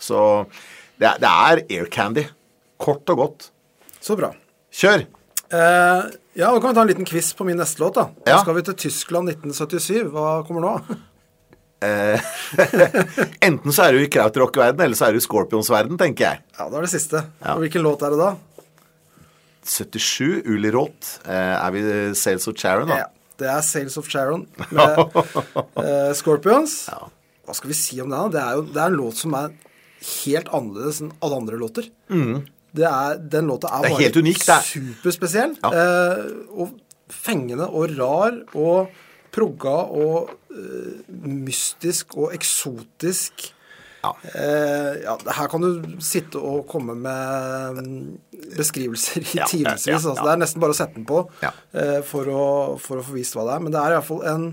Så 0.00 0.20
det 1.00 1.08
er, 1.08 1.22
det 1.22 1.30
er 1.30 1.64
Air 1.78 1.88
Candy. 1.92 2.26
Kort 2.80 3.08
og 3.12 3.24
godt. 3.24 3.48
Så 4.00 4.18
bra. 4.18 4.34
Kjør! 4.74 5.08
Eh, 5.50 6.02
ja, 6.38 6.50
da 6.52 6.60
kan 6.62 6.70
vi 6.70 6.74
ta 6.76 6.82
en 6.84 6.90
liten 6.92 7.04
quiz 7.08 7.32
på 7.34 7.44
min 7.48 7.58
neste 7.58 7.82
låt, 7.82 7.94
da. 7.98 8.04
Da 8.24 8.30
Ja. 8.36 8.38
skal 8.44 8.54
vi 8.54 8.62
til 8.62 8.74
Tyskland 8.86 9.28
1977. 9.32 10.04
Hva 10.14 10.42
kommer 10.46 10.60
nå? 10.66 10.74
Enten 13.40 13.72
så 13.72 13.86
er 13.88 13.92
du 13.96 14.02
i 14.04 14.08
krautrock-verden, 14.12 14.82
eller 14.84 14.98
så 14.98 15.08
er 15.08 15.16
du 15.16 15.20
i 15.20 15.24
Scorpions-verden, 15.24 15.96
tenker 16.00 16.26
jeg. 16.26 16.42
Ja, 16.58 16.66
det 16.68 16.76
er 16.80 16.86
det 16.86 16.92
siste. 16.92 17.22
Ja. 17.40 17.54
Og 17.56 17.62
hvilken 17.64 17.82
låt 17.86 18.02
er 18.06 18.10
det 18.14 18.20
da? 18.20 18.34
77, 19.70 20.42
Uli 20.50 20.70
Roth. 20.74 21.16
Eh, 21.26 21.56
er 21.56 21.70
vi 21.74 21.82
Sales 22.18 22.46
of 22.50 22.56
Charon, 22.60 22.88
da? 22.92 23.00
Ja, 23.04 23.08
det 23.40 23.48
er 23.48 23.60
Sales 23.64 23.96
of 24.00 24.08
Sharon 24.12 24.46
med 24.76 25.02
eh, 25.80 26.12
Scorpions. 26.18 26.76
Hva 26.90 27.56
skal 27.56 27.72
vi 27.72 27.76
si 27.80 28.00
om 28.04 28.10
den? 28.12 28.18
da? 28.18 28.28
Det 28.36 28.40
er 28.44 28.56
jo 28.60 28.64
det 28.70 28.80
er 28.84 28.92
en 28.92 28.98
låt 29.00 29.16
som 29.20 29.34
er 29.40 29.50
helt 30.24 30.48
annerledes 30.56 31.00
enn 31.04 31.12
alle 31.20 31.40
andre 31.42 31.58
låter. 31.60 31.88
Det 32.08 32.44
er, 32.78 33.18
den 33.18 33.48
låta 33.50 33.68
er. 33.74 33.82
Det 33.82 33.90
er 33.90 33.98
bare 34.12 34.22
unik, 34.24 34.42
er- 34.48 34.66
superspesiell. 34.70 35.56
Ja. 35.62 35.70
Eh, 35.74 36.26
og 36.54 36.76
fengende 37.10 37.66
og 37.66 37.96
rar 37.98 38.36
og 38.54 38.92
progga 39.34 39.76
og 39.90 40.30
eh, 40.54 41.00
mystisk 41.20 42.14
og 42.18 42.32
eksotisk. 42.34 43.50
Ja. 44.00 44.14
Eh, 44.32 45.02
ja, 45.02 45.16
her 45.36 45.48
kan 45.52 45.60
du 45.60 45.82
sitte 46.00 46.40
og 46.40 46.62
komme 46.70 46.94
med 46.96 47.80
mm, 47.84 47.98
beskrivelser 48.56 49.20
i 49.26 49.38
Ja, 49.42 49.48
timevis. 49.50 49.88
Altså, 49.92 50.14
det 50.16 50.30
er 50.32 50.40
nesten 50.40 50.62
bare 50.62 50.72
å 50.72 50.78
sette 50.78 50.96
den 50.96 51.04
på 51.08 51.24
eh, 51.42 51.98
for, 52.06 52.30
å, 52.32 52.46
for 52.80 53.02
å 53.02 53.04
få 53.04 53.18
vist 53.18 53.36
hva 53.36 53.44
det 53.48 53.58
er. 53.58 53.64
Men 53.66 53.74
det 53.74 53.82
er 53.82 53.96
iallfall 53.98 54.22
en, 54.30 54.46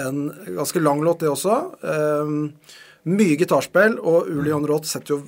en 0.00 0.22
ganske 0.56 0.80
lang 0.80 1.02
låt, 1.04 1.20
det 1.20 1.28
også. 1.34 1.58
Eh, 1.84 2.32
mye 3.12 3.36
gitarspill, 3.36 3.98
og 4.00 4.30
Uli 4.30 4.54
Roth 4.54 4.88
setter 4.88 5.16
jo 5.18 5.20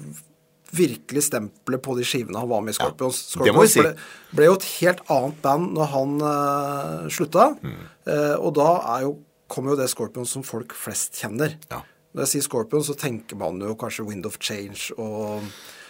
virkelig 0.74 1.26
stempelet 1.28 1.82
på 1.84 1.96
de 1.98 2.06
skivene 2.06 2.40
han 2.40 2.50
var 2.50 2.64
med 2.64 2.74
i 2.74 2.78
Scorpions. 2.78 3.20
det 3.44 3.54
må 3.54 3.64
vi 3.64 3.70
Scorpions 3.70 3.74
si. 3.74 3.84
ble, 3.84 4.37
ble 4.38 4.48
jo 4.50 4.56
et 4.58 4.68
helt 4.78 5.04
annet 5.14 5.40
band 5.44 5.70
når 5.76 5.90
han 5.94 6.16
uh, 6.24 7.06
slutta. 7.12 7.48
Mm. 7.62 7.80
uh, 8.10 8.37
og 8.40 8.50
da 8.58 8.68
er 8.96 9.06
jo, 9.06 9.16
kommer 9.50 9.74
jo 9.74 9.80
det 9.82 9.90
Scorpions 9.92 10.34
som 10.37 10.46
folk 10.46 10.76
flest 10.78 11.20
kjenner. 11.22 11.56
Ja. 11.70 11.82
Når 12.14 12.26
jeg 12.26 12.32
sier 12.34 12.46
Scorpions, 12.46 12.90
så 12.90 12.98
tenker 12.98 13.38
man 13.38 13.58
jo 13.62 13.74
kanskje 13.78 14.06
Wind 14.06 14.26
of 14.28 14.38
Change 14.42 14.94
og 14.94 15.42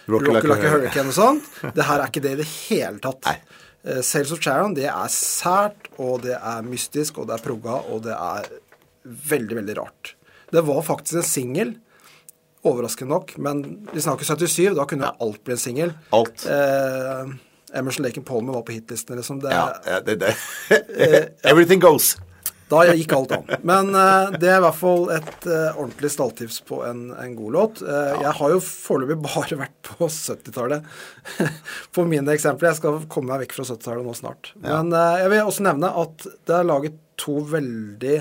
Rocky 0.09 0.33
Like 0.33 0.53
a 0.53 0.71
Hurricane 0.73 1.11
og 1.11 1.17
sånt. 1.17 1.49
Det 1.75 1.85
her 1.85 2.01
er 2.01 2.09
ikke 2.09 2.23
det 2.25 2.33
i 2.35 2.41
det 2.41 2.49
hele 2.49 3.01
tatt. 3.03 3.21
Nei. 3.29 3.61
Eh, 3.85 4.01
Sales 4.01 4.33
of 4.33 4.41
Charon, 4.41 4.73
det 4.77 4.87
er 4.89 5.09
sært, 5.13 5.89
og 6.01 6.23
det 6.25 6.37
er 6.37 6.65
mystisk, 6.65 7.19
og 7.21 7.29
det 7.29 7.37
er 7.37 7.45
progga, 7.45 7.79
og 7.93 8.05
det 8.07 8.15
er 8.17 8.49
veldig, 9.05 9.59
veldig 9.61 9.75
rart. 9.77 10.15
Det 10.53 10.63
var 10.65 10.81
faktisk 10.85 11.21
en 11.21 11.27
singel, 11.29 11.75
overraskende 12.65 13.13
nok, 13.13 13.35
men 13.41 13.63
vi 13.93 14.01
snakker 14.03 14.27
77, 14.27 14.73
da 14.77 14.85
kunne 14.89 15.11
alt 15.21 15.41
bli 15.45 15.55
en 15.55 15.61
singel. 15.61 15.93
Alt. 16.15 16.45
Eh, 16.49 17.33
Emerson 17.75 18.05
Laken 18.05 18.23
Palmer 18.27 18.53
var 18.57 18.63
på 18.67 18.75
hitlisten, 18.75 19.17
liksom. 19.19 19.41
Det, 19.43 19.51
Ja, 19.51 19.73
ja, 19.85 19.99
det, 20.05 20.15
det. 20.21 20.35
Everything 21.51 21.79
goes. 21.83 22.15
Da 22.71 22.79
gikk 22.87 23.11
alt 23.13 23.29
an. 23.35 23.43
Men 23.61 23.91
uh, 23.93 24.31
det 24.41 24.47
er 24.49 24.57
i 24.57 24.63
hvert 24.63 24.77
fall 24.79 25.03
et 25.13 25.43
uh, 25.45 25.75
ordentlig 25.77 26.09
stalltips 26.09 26.63
på 26.65 26.79
en, 26.87 27.11
en 27.13 27.35
god 27.37 27.53
låt. 27.53 27.81
Eh, 27.85 28.15
Jeg 28.23 28.31
har 28.39 28.53
jo 28.55 28.61
foreløpig 28.65 29.19
bare 29.21 29.59
vært 29.59 29.75
på 29.85 30.07
70-tallet 30.09 30.87
på 31.93 32.05
mine 32.09 32.33
eksempler. 32.33 32.71
Jeg 32.71 32.79
skal 32.79 33.03
komme 33.11 33.29
meg 33.35 33.43
vekk 33.45 33.53
fra 33.59 33.67
70-tallet 33.69 34.07
nå 34.07 34.15
snart. 34.17 34.49
Men 34.65 34.89
eh, 34.97 35.19
jeg 35.21 35.33
vil 35.35 35.43
også 35.51 35.67
nevne 35.67 35.91
at 36.05 36.25
det 36.49 36.57
er 36.57 36.65
laget 36.71 36.97
to 37.21 37.37
veldig 37.53 38.17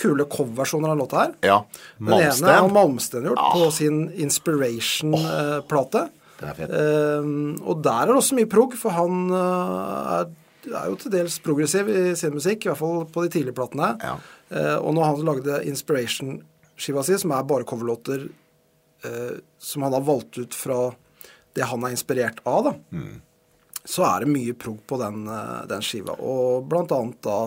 kule 0.00 0.26
coverversjoner 0.30 0.92
av 0.92 1.00
låta 1.00 1.22
her. 1.22 1.34
Ja. 1.46 1.58
Den 1.98 2.12
ene 2.16 2.24
har 2.26 2.68
Malmsten. 2.68 2.74
Malmsten 2.74 3.28
gjort 3.30 3.42
ah. 3.42 3.52
på 3.54 3.70
sin 3.74 4.06
Inspiration-plate. 4.26 6.06
Oh. 6.08 6.20
er 6.48 6.56
fet. 6.58 6.70
Eh, 6.70 7.28
og 7.62 7.82
der 7.84 8.02
er 8.02 8.12
det 8.12 8.16
også 8.20 8.38
mye 8.38 8.50
prog, 8.50 8.74
for 8.78 8.94
han 8.96 9.28
eh, 9.34 10.14
er, 10.16 10.32
er 10.72 10.88
jo 10.90 10.98
til 11.00 11.14
dels 11.14 11.38
progressiv 11.44 11.90
i 11.90 12.06
sin 12.18 12.34
musikk, 12.34 12.64
i 12.64 12.72
hvert 12.72 12.80
fall 12.80 13.04
på 13.12 13.24
de 13.24 13.32
tidlige 13.32 13.56
platene. 13.56 13.94
Ja. 14.02 14.16
Uh, 14.54 14.76
og 14.84 14.92
når 14.94 15.06
han 15.08 15.22
lagde 15.26 15.62
Inspiration-skiva 15.66 17.02
si, 17.02 17.16
som 17.18 17.32
er 17.34 17.46
bare 17.48 17.66
coverlåter 17.66 18.26
uh, 18.28 19.36
som 19.58 19.86
han 19.86 19.96
har 19.96 20.04
valgt 20.04 20.38
ut 20.38 20.54
fra 20.54 20.92
det 21.56 21.66
han 21.70 21.86
er 21.86 21.94
inspirert 21.94 22.42
av, 22.46 22.68
da, 22.68 22.74
Mm. 22.94 23.22
så 23.84 24.04
er 24.06 24.24
det 24.24 24.30
mye 24.30 24.54
prog 24.54 24.78
på 24.86 24.98
den, 25.00 25.24
uh, 25.26 25.64
den 25.70 25.82
skiva. 25.82 26.14
Og 26.20 26.68
blant 26.70 26.92
annet 26.94 27.18
da 27.24 27.38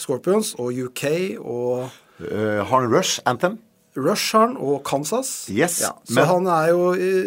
Scorpions 0.00 0.54
og 0.58 0.72
UK 0.88 1.04
og 1.40 1.90
Uh, 2.14 2.60
har 2.62 2.80
han 2.84 2.92
Rush 2.92 3.18
Anthem? 3.26 3.56
Rush 3.98 4.36
har 4.36 4.44
han, 4.46 4.52
og 4.62 4.84
Kansas. 4.86 5.48
Yes, 5.50 5.80
ja, 5.82 5.88
så 6.06 6.14
men- 6.14 6.28
han 6.30 6.46
er 6.46 6.68
jo 6.70 6.84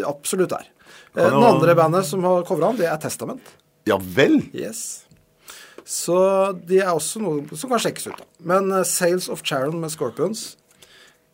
absolutt 0.07 0.49
der. 0.53 0.63
Eh, 1.11 1.25
Den 1.27 1.43
andre 1.43 1.75
bandet 1.75 2.05
som 2.07 2.23
har 2.23 2.45
covra 2.47 2.67
han, 2.71 2.77
det 2.79 2.87
er 2.87 2.95
Testament. 3.03 3.41
Ja 3.85 3.97
vel? 3.99 4.37
Yes. 4.55 5.03
Så 5.83 6.15
de 6.65 6.79
er 6.79 6.93
også 6.95 7.19
noe 7.19 7.43
som 7.59 7.69
kan 7.69 7.79
sjekkes 7.83 8.07
ut. 8.07 8.15
da. 8.17 8.23
Men 8.39 8.71
uh, 8.71 8.83
Sales 8.87 9.27
of 9.27 9.43
Charon 9.43 9.75
med 9.81 9.91
Scorpions, 9.91 10.55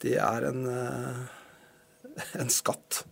det 0.02 0.18
er 0.18 0.50
en, 0.50 0.66
uh, 0.66 2.18
en 2.42 2.50
skatt. 2.50 3.04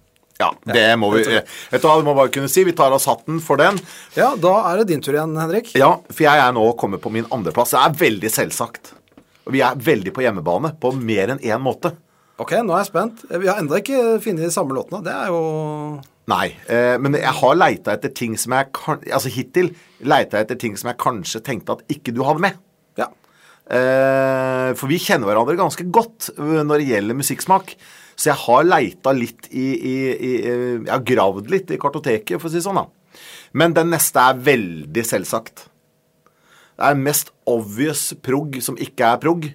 Ja, 0.41 0.49
det 0.73 0.87
må 0.99 1.11
vi 1.13 1.23
Vet 1.23 1.81
du 1.81 1.87
hva, 1.87 1.97
du 2.01 2.07
må 2.07 2.15
bare 2.17 2.31
kunne 2.33 2.49
si. 2.51 2.65
Vi 2.67 2.75
tar 2.77 2.93
oss 2.95 3.07
hatten 3.09 3.39
for 3.43 3.61
den. 3.61 3.77
Ja, 4.17 4.33
da 4.39 4.55
er 4.71 4.81
det 4.81 4.89
din 4.91 5.03
tur 5.05 5.15
igjen, 5.15 5.37
Henrik. 5.37 5.71
Ja, 5.77 5.93
for 6.09 6.25
jeg 6.25 6.41
er 6.43 6.55
nå 6.57 6.65
kommet 6.81 7.03
på 7.03 7.13
min 7.13 7.29
andreplass. 7.29 7.75
Det 7.75 7.83
er 7.83 7.99
veldig 8.01 8.31
selvsagt. 8.33 8.95
Og 9.45 9.53
vi 9.55 9.61
er 9.65 9.77
veldig 9.77 10.13
på 10.15 10.23
hjemmebane 10.25 10.75
på 10.81 10.93
mer 10.97 11.35
enn 11.35 11.43
én 11.45 11.61
måte. 11.63 11.93
Ok, 12.41 12.55
nå 12.65 12.73
er 12.73 12.83
jeg 12.83 12.89
spent. 12.89 13.21
Vi 13.29 13.49
har 13.49 13.61
ennå 13.61 13.77
ikke 13.77 14.17
funnet 14.23 14.47
de 14.47 14.53
samme 14.53 14.73
låtene. 14.75 15.03
Det 15.05 15.13
er 15.13 15.29
jo 15.29 15.41
Nei, 16.31 16.51
eh, 16.69 16.95
men 17.01 17.17
jeg 17.17 17.33
har 17.41 17.57
leita 17.57 17.95
etter 17.95 18.11
ting 18.13 18.35
som 18.39 18.53
jeg 18.53 18.69
kan 18.77 18.99
Altså 19.09 19.31
hittil 19.33 19.71
leita 20.05 20.37
jeg 20.37 20.45
etter 20.45 20.59
ting 20.61 20.75
som 20.77 20.91
jeg 20.91 20.99
kanskje 21.01 21.41
tenkte 21.43 21.75
at 21.75 21.81
ikke 21.91 22.13
du 22.15 22.21
hadde 22.25 22.43
med. 22.45 22.59
Ja. 22.99 23.09
Eh, 23.65 24.69
for 24.77 24.89
vi 24.91 25.01
kjenner 25.01 25.29
hverandre 25.29 25.57
ganske 25.59 25.85
godt 25.93 26.29
eh, 26.37 26.61
når 26.61 26.81
det 26.81 26.89
gjelder 26.91 27.19
musikksmak. 27.19 27.75
Så 28.21 28.29
jeg 28.29 28.37
har 28.43 28.67
leita 28.67 29.13
litt 29.17 29.47
i, 29.49 29.67
i, 29.73 29.95
i 30.13 30.31
eh, 30.45 30.75
Jeg 30.83 30.91
har 30.91 31.05
gravd 31.07 31.49
litt 31.49 31.71
i 31.73 31.79
kartoteket, 31.81 32.37
for 32.37 32.49
å 32.49 32.53
si 32.53 32.59
det 32.59 32.67
sånn, 32.67 32.77
da. 32.77 33.21
Men 33.57 33.73
den 33.73 33.89
neste 33.91 34.21
er 34.21 34.43
veldig 34.45 35.03
selvsagt. 35.07 35.65
Det 36.77 36.91
er 36.91 37.01
mest 37.01 37.33
obvious 37.49 38.11
prog 38.21 38.59
som 38.63 38.77
ikke 38.81 39.09
er 39.09 39.21
prog. 39.21 39.49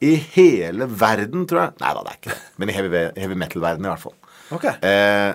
I 0.00 0.14
hele 0.36 0.86
verden, 0.88 1.44
tror 1.50 1.64
jeg. 1.64 1.74
Nei 1.82 1.90
da, 1.96 2.04
det 2.06 2.12
er 2.12 2.20
ikke 2.20 2.32
det. 2.32 2.38
Men 2.62 2.70
i 2.70 2.76
heavy, 2.76 3.02
heavy 3.20 3.40
metal-verden, 3.42 3.84
i 3.84 3.90
hvert 3.90 4.04
fall. 4.06 4.16
Ok. 4.54 4.68
Eh, 4.86 5.32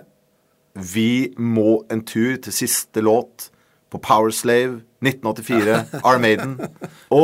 vi 0.96 1.10
må 1.38 1.84
en 1.92 2.02
tur 2.08 2.40
til 2.42 2.56
siste 2.56 3.04
låt 3.04 3.50
på 3.94 4.00
Powerslave 4.02 4.80
1984, 5.06 6.02
Armaden. 6.08 6.58
Å, 7.20 7.22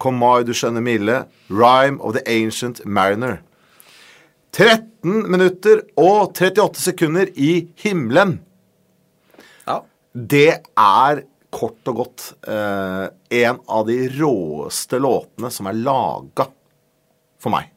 kom 0.00 0.16
mai, 0.22 0.46
du 0.46 0.54
skjønner 0.56 0.82
milde. 0.86 1.20
Rhyme 1.50 2.00
of 2.00 2.16
the 2.16 2.24
Ancient 2.30 2.80
Mariner. 2.86 3.42
13 4.56 5.26
minutter 5.30 5.82
og 6.00 6.32
38 6.32 6.80
sekunder 6.88 7.28
i 7.36 7.66
himmelen. 7.82 8.38
Ja. 9.68 9.80
Det 10.16 10.48
er 10.80 11.24
kort 11.56 11.88
og 11.92 11.98
godt 12.02 12.24
eh, 12.48 13.06
en 13.42 13.60
av 13.72 13.86
de 13.88 13.98
råeste 14.16 14.98
låtene 15.00 15.50
som 15.52 15.68
er 15.70 15.76
laga 15.78 16.48
for 17.40 17.52
meg. 17.54 17.68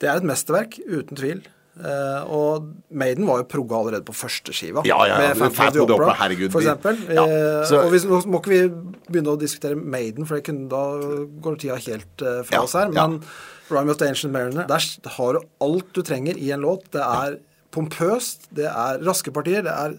Det 0.00 0.08
er 0.10 0.20
et 0.20 0.26
mesterverk, 0.28 0.78
uten 0.88 1.16
tvil. 1.20 1.44
Eh, 1.74 2.20
og 2.32 2.66
Maiden 2.94 3.26
var 3.28 3.40
jo 3.42 3.46
progga 3.50 3.78
allerede 3.80 4.04
på 4.06 4.14
første 4.16 4.52
skiva. 4.54 4.82
Ja, 4.88 4.98
ja, 5.10 5.16
med 5.20 5.54
Phantom 5.56 5.66
of 5.66 5.74
the 5.74 5.82
Opera, 5.84 5.96
Opera, 5.96 6.16
herregud, 6.22 6.52
for 6.54 6.62
eksempel. 6.64 7.00
Ja, 7.12 7.24
Eh, 7.24 7.64
så- 7.68 7.80
og 7.84 7.90
hvis, 7.92 8.04
nå 8.08 8.20
må 8.30 8.40
ikke 8.40 8.52
vi 8.52 8.60
begynne 9.10 9.32
å 9.34 9.40
diskutere 9.40 9.76
Maiden, 9.76 10.24
for 10.26 10.36
det 10.40 10.44
kunne, 10.48 10.68
da 10.68 10.82
går 11.44 11.58
tida 11.60 11.76
helt 11.76 12.22
eh, 12.22 12.42
fra 12.44 12.56
Ja, 12.56 12.62
oss 12.62 12.72
her. 12.78 12.92
ja. 12.94 13.06
Rhyme 13.70 13.90
of 13.90 13.96
the 13.98 14.08
Ancient 14.08 14.32
Mariner, 14.32 14.66
der 14.68 15.10
har 15.16 15.32
du 15.32 15.40
alt 15.64 15.92
du 15.96 16.02
trenger 16.02 16.36
i 16.36 16.50
en 16.52 16.60
låt. 16.66 16.84
Det 16.92 17.00
er 17.00 17.38
pompøst, 17.74 18.44
det 18.54 18.66
er 18.70 19.00
raske 19.02 19.32
partier, 19.34 19.64
det 19.66 19.72
er 19.72 19.96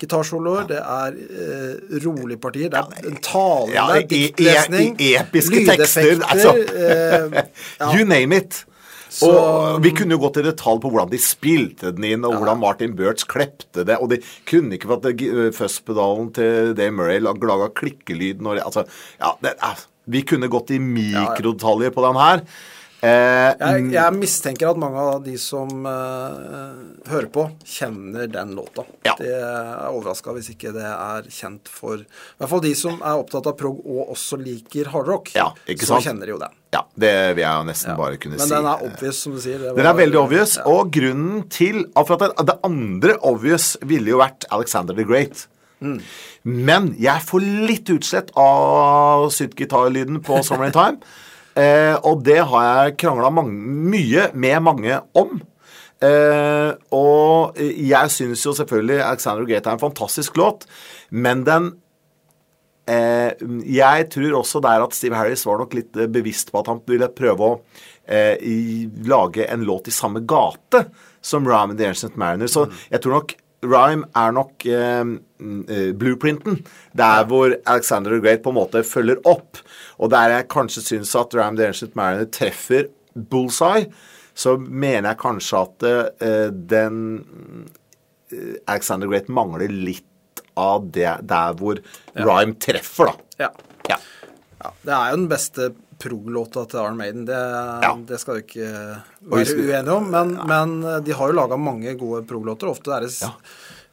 gitarsoloer, 0.00 0.64
det 0.70 0.78
er 0.80 1.18
eh, 1.18 1.98
rolige 2.06 2.38
partier, 2.40 2.70
det 2.72 2.78
er 2.80 3.10
en 3.10 3.18
tale, 3.20 3.74
Ja, 3.74 3.84
det 3.92 4.04
er 4.04 4.08
diktlesning, 4.14 4.94
i 5.04 5.10
episke 5.20 5.60
tekster, 5.68 6.22
altså. 6.24 6.54
eh, 6.56 7.42
ja. 7.82 7.90
You 7.98 8.06
name 8.08 8.36
it. 8.38 8.64
Så- 9.10 9.28
Og 9.32 9.82
vi 9.82 9.90
kunne 9.96 10.12
jo 10.16 10.20
gått 10.20 10.36
i 10.36 10.42
detalj 10.44 10.80
på 10.84 10.90
hvordan 10.92 11.10
de 11.10 11.18
spilte 11.20 11.92
den 11.96 12.04
inn, 12.04 12.24
og 12.28 12.34
hvordan 12.36 12.58
Martin 12.60 12.96
Birch 12.96 13.24
klepte 13.26 13.84
det. 13.88 13.96
Og 14.00 14.10
de 14.12 14.18
kunne 14.48 14.76
ikke 14.76 14.88
fått 14.90 15.08
fuzzpedalen 15.56 16.28
til 16.36 16.74
Dave 16.76 16.92
Murray 16.92 17.18
laga 17.20 17.70
klikkelyd 17.72 18.40
når 18.44 18.60
Altså, 18.66 18.84
ja, 19.20 19.32
det 19.42 19.54
er 19.64 19.80
vi 20.08 20.22
kunne 20.24 20.48
gått 20.48 20.70
i 20.72 20.78
mikrodetaljer 20.80 21.90
på 21.92 22.04
den 22.04 22.16
her. 22.20 22.42
Eh, 22.98 23.52
Jeg, 23.60 23.82
jeg 23.94 24.14
mistenker 24.18 24.72
at 24.72 24.78
mange 24.82 24.98
av 24.98 25.20
de 25.22 25.36
som 25.38 25.68
eh, 25.86 26.78
hører 27.12 27.28
på, 27.30 27.44
kjenner 27.62 28.26
den 28.32 28.56
låta. 28.58 28.82
Ja. 29.06 29.12
Det 29.20 29.28
er 29.38 29.84
overraska 29.92 30.34
hvis 30.34 30.48
ikke 30.50 30.72
det 30.74 30.82
er 30.88 31.28
kjent 31.30 31.70
for 31.70 32.00
I 32.02 32.06
hvert 32.40 32.50
fall 32.50 32.64
de 32.64 32.72
som 32.78 32.96
er 32.98 33.20
opptatt 33.20 33.46
av 33.46 33.54
prog 33.60 33.78
og 33.86 34.10
også 34.16 34.40
liker 34.42 34.90
hardrock. 34.90 35.30
Ja, 35.38 35.52
ikke 35.70 35.86
så 35.86 35.94
sant? 35.94 36.08
kjenner 36.08 36.26
de 36.26 36.34
jo 36.34 36.40
den. 36.42 36.56
ja, 36.74 36.82
det 36.98 37.12
vil 37.38 37.44
jeg 37.44 37.52
jo 37.60 37.68
nesten 37.70 37.96
bare 38.00 38.18
kunne 38.24 38.40
Men 38.40 38.48
si. 38.48 38.54
den 38.56 38.66
er 38.72 38.82
obvious, 38.88 39.22
som 39.22 39.36
du 39.38 39.40
sier. 39.46 39.62
Det 39.62 39.76
Den 39.78 39.86
er 39.92 40.00
veldig 40.02 40.20
obvious, 40.24 40.56
og 40.66 40.90
grunnen 40.98 41.46
til 41.54 41.84
at 41.94 42.10
det, 42.24 42.32
det 42.50 42.58
andre 42.66 43.14
obvious 43.30 43.76
ville 43.86 44.10
jo 44.10 44.18
vært 44.24 44.48
Alexander 44.50 44.98
the 44.98 45.06
Great. 45.06 45.46
Men 46.42 46.90
jeg 46.98 47.22
får 47.30 47.46
litt 47.70 47.90
utslett 47.94 48.34
av 48.34 49.28
syntgitarlyden 49.30 50.18
på 50.26 50.42
Summer 50.42 50.66
in 50.72 50.74
Time. 50.74 50.98
Eh, 51.58 51.96
og 52.06 52.22
det 52.26 52.38
har 52.50 52.66
jeg 52.68 52.98
krangla 53.02 53.32
mye 53.42 54.28
med 54.34 54.62
mange 54.62 55.00
om. 55.18 55.40
Eh, 55.98 56.70
og 56.94 57.58
jeg 57.58 58.14
syns 58.14 58.44
jo 58.46 58.54
selvfølgelig 58.54 59.00
Alexander 59.02 59.48
Great 59.48 59.66
er 59.66 59.74
en 59.74 59.82
fantastisk 59.82 60.38
låt, 60.38 60.68
men 61.10 61.42
den 61.48 61.72
Eh, 62.88 63.32
jeg 63.68 64.06
tror 64.14 64.38
også 64.38 64.62
der 64.64 64.80
at 64.80 64.94
Steve 64.96 65.18
Harris 65.18 65.44
var 65.44 65.60
nok 65.60 65.74
litt 65.76 65.98
bevisst 66.08 66.52
på 66.52 66.62
at 66.62 66.70
han 66.70 66.80
ville 66.88 67.10
prøve 67.12 67.44
å 67.44 67.58
eh, 68.08 68.38
i, 68.40 68.86
lage 69.04 69.44
en 69.44 69.66
låt 69.68 69.90
i 69.90 69.94
samme 69.94 70.22
gate 70.24 70.86
som 71.20 71.44
Rhyme 71.44 71.74
and 71.74 71.80
the 71.80 71.88
Ancient 71.90 72.16
Mariner. 72.16 72.48
Så 72.48 72.64
jeg 72.88 73.02
tror 73.04 73.18
nok 73.18 73.34
Rhyme 73.66 74.06
er 74.14 74.34
nok 74.36 74.66
eh, 74.70 75.00
mm, 75.02 75.62
eh, 75.66 75.88
blueprinten. 75.98 76.60
Der 76.96 77.24
hvor 77.26 77.54
Alexander 77.66 78.14
the 78.14 78.20
Great 78.22 78.44
på 78.44 78.52
en 78.52 78.58
måte 78.60 78.84
følger 78.86 79.18
opp. 79.26 79.58
Og 79.98 80.12
der 80.14 80.36
jeg 80.36 80.48
kanskje 80.52 80.84
syns 80.84 81.14
at 81.18 81.34
Rhyme 81.34 81.58
the 81.58 81.66
Ancient 81.66 81.96
Mariner 81.98 82.28
treffer 82.30 82.88
bullseye, 83.14 83.88
så 84.38 84.54
mener 84.58 85.10
jeg 85.10 85.20
kanskje 85.24 85.64
at 85.64 85.88
eh, 85.88 86.52
den 86.70 87.00
eh, 88.30 88.54
Alexander 88.68 89.08
the 89.08 89.16
Great 89.16 89.32
mangler 89.32 89.72
litt 89.72 90.04
av 90.58 90.86
det 90.94 91.10
der 91.30 91.58
hvor 91.58 91.82
Rhyme 92.14 92.54
treffer, 92.62 93.10
da. 93.10 93.46
Ja. 93.46 93.50
Ja. 93.90 93.98
ja. 94.62 94.72
Det 94.86 94.94
er 94.94 95.10
jo 95.10 95.20
den 95.22 95.30
beste 95.30 95.72
prog-låta 95.98 96.62
til 96.70 96.78
Iron 96.80 96.96
Maiden. 97.00 97.24
Det, 97.26 97.38
Ja. 97.82 97.94
det 98.06 98.20
skal 98.20 98.34
du 98.38 98.40
ikke 98.44 98.68
være 99.22 99.56
uenig 99.58 99.90
om. 99.96 100.10
Men, 100.10 100.36
men 100.46 100.76
de 101.04 101.12
har 101.12 101.28
jo 101.32 101.34
laga 101.34 101.56
mange 101.58 101.94
gode 101.98 102.22
prog-låter. 102.28 102.70
Ofte 102.70 102.92
er 102.94 103.00
det 103.06 103.10
Ja. 103.22 103.32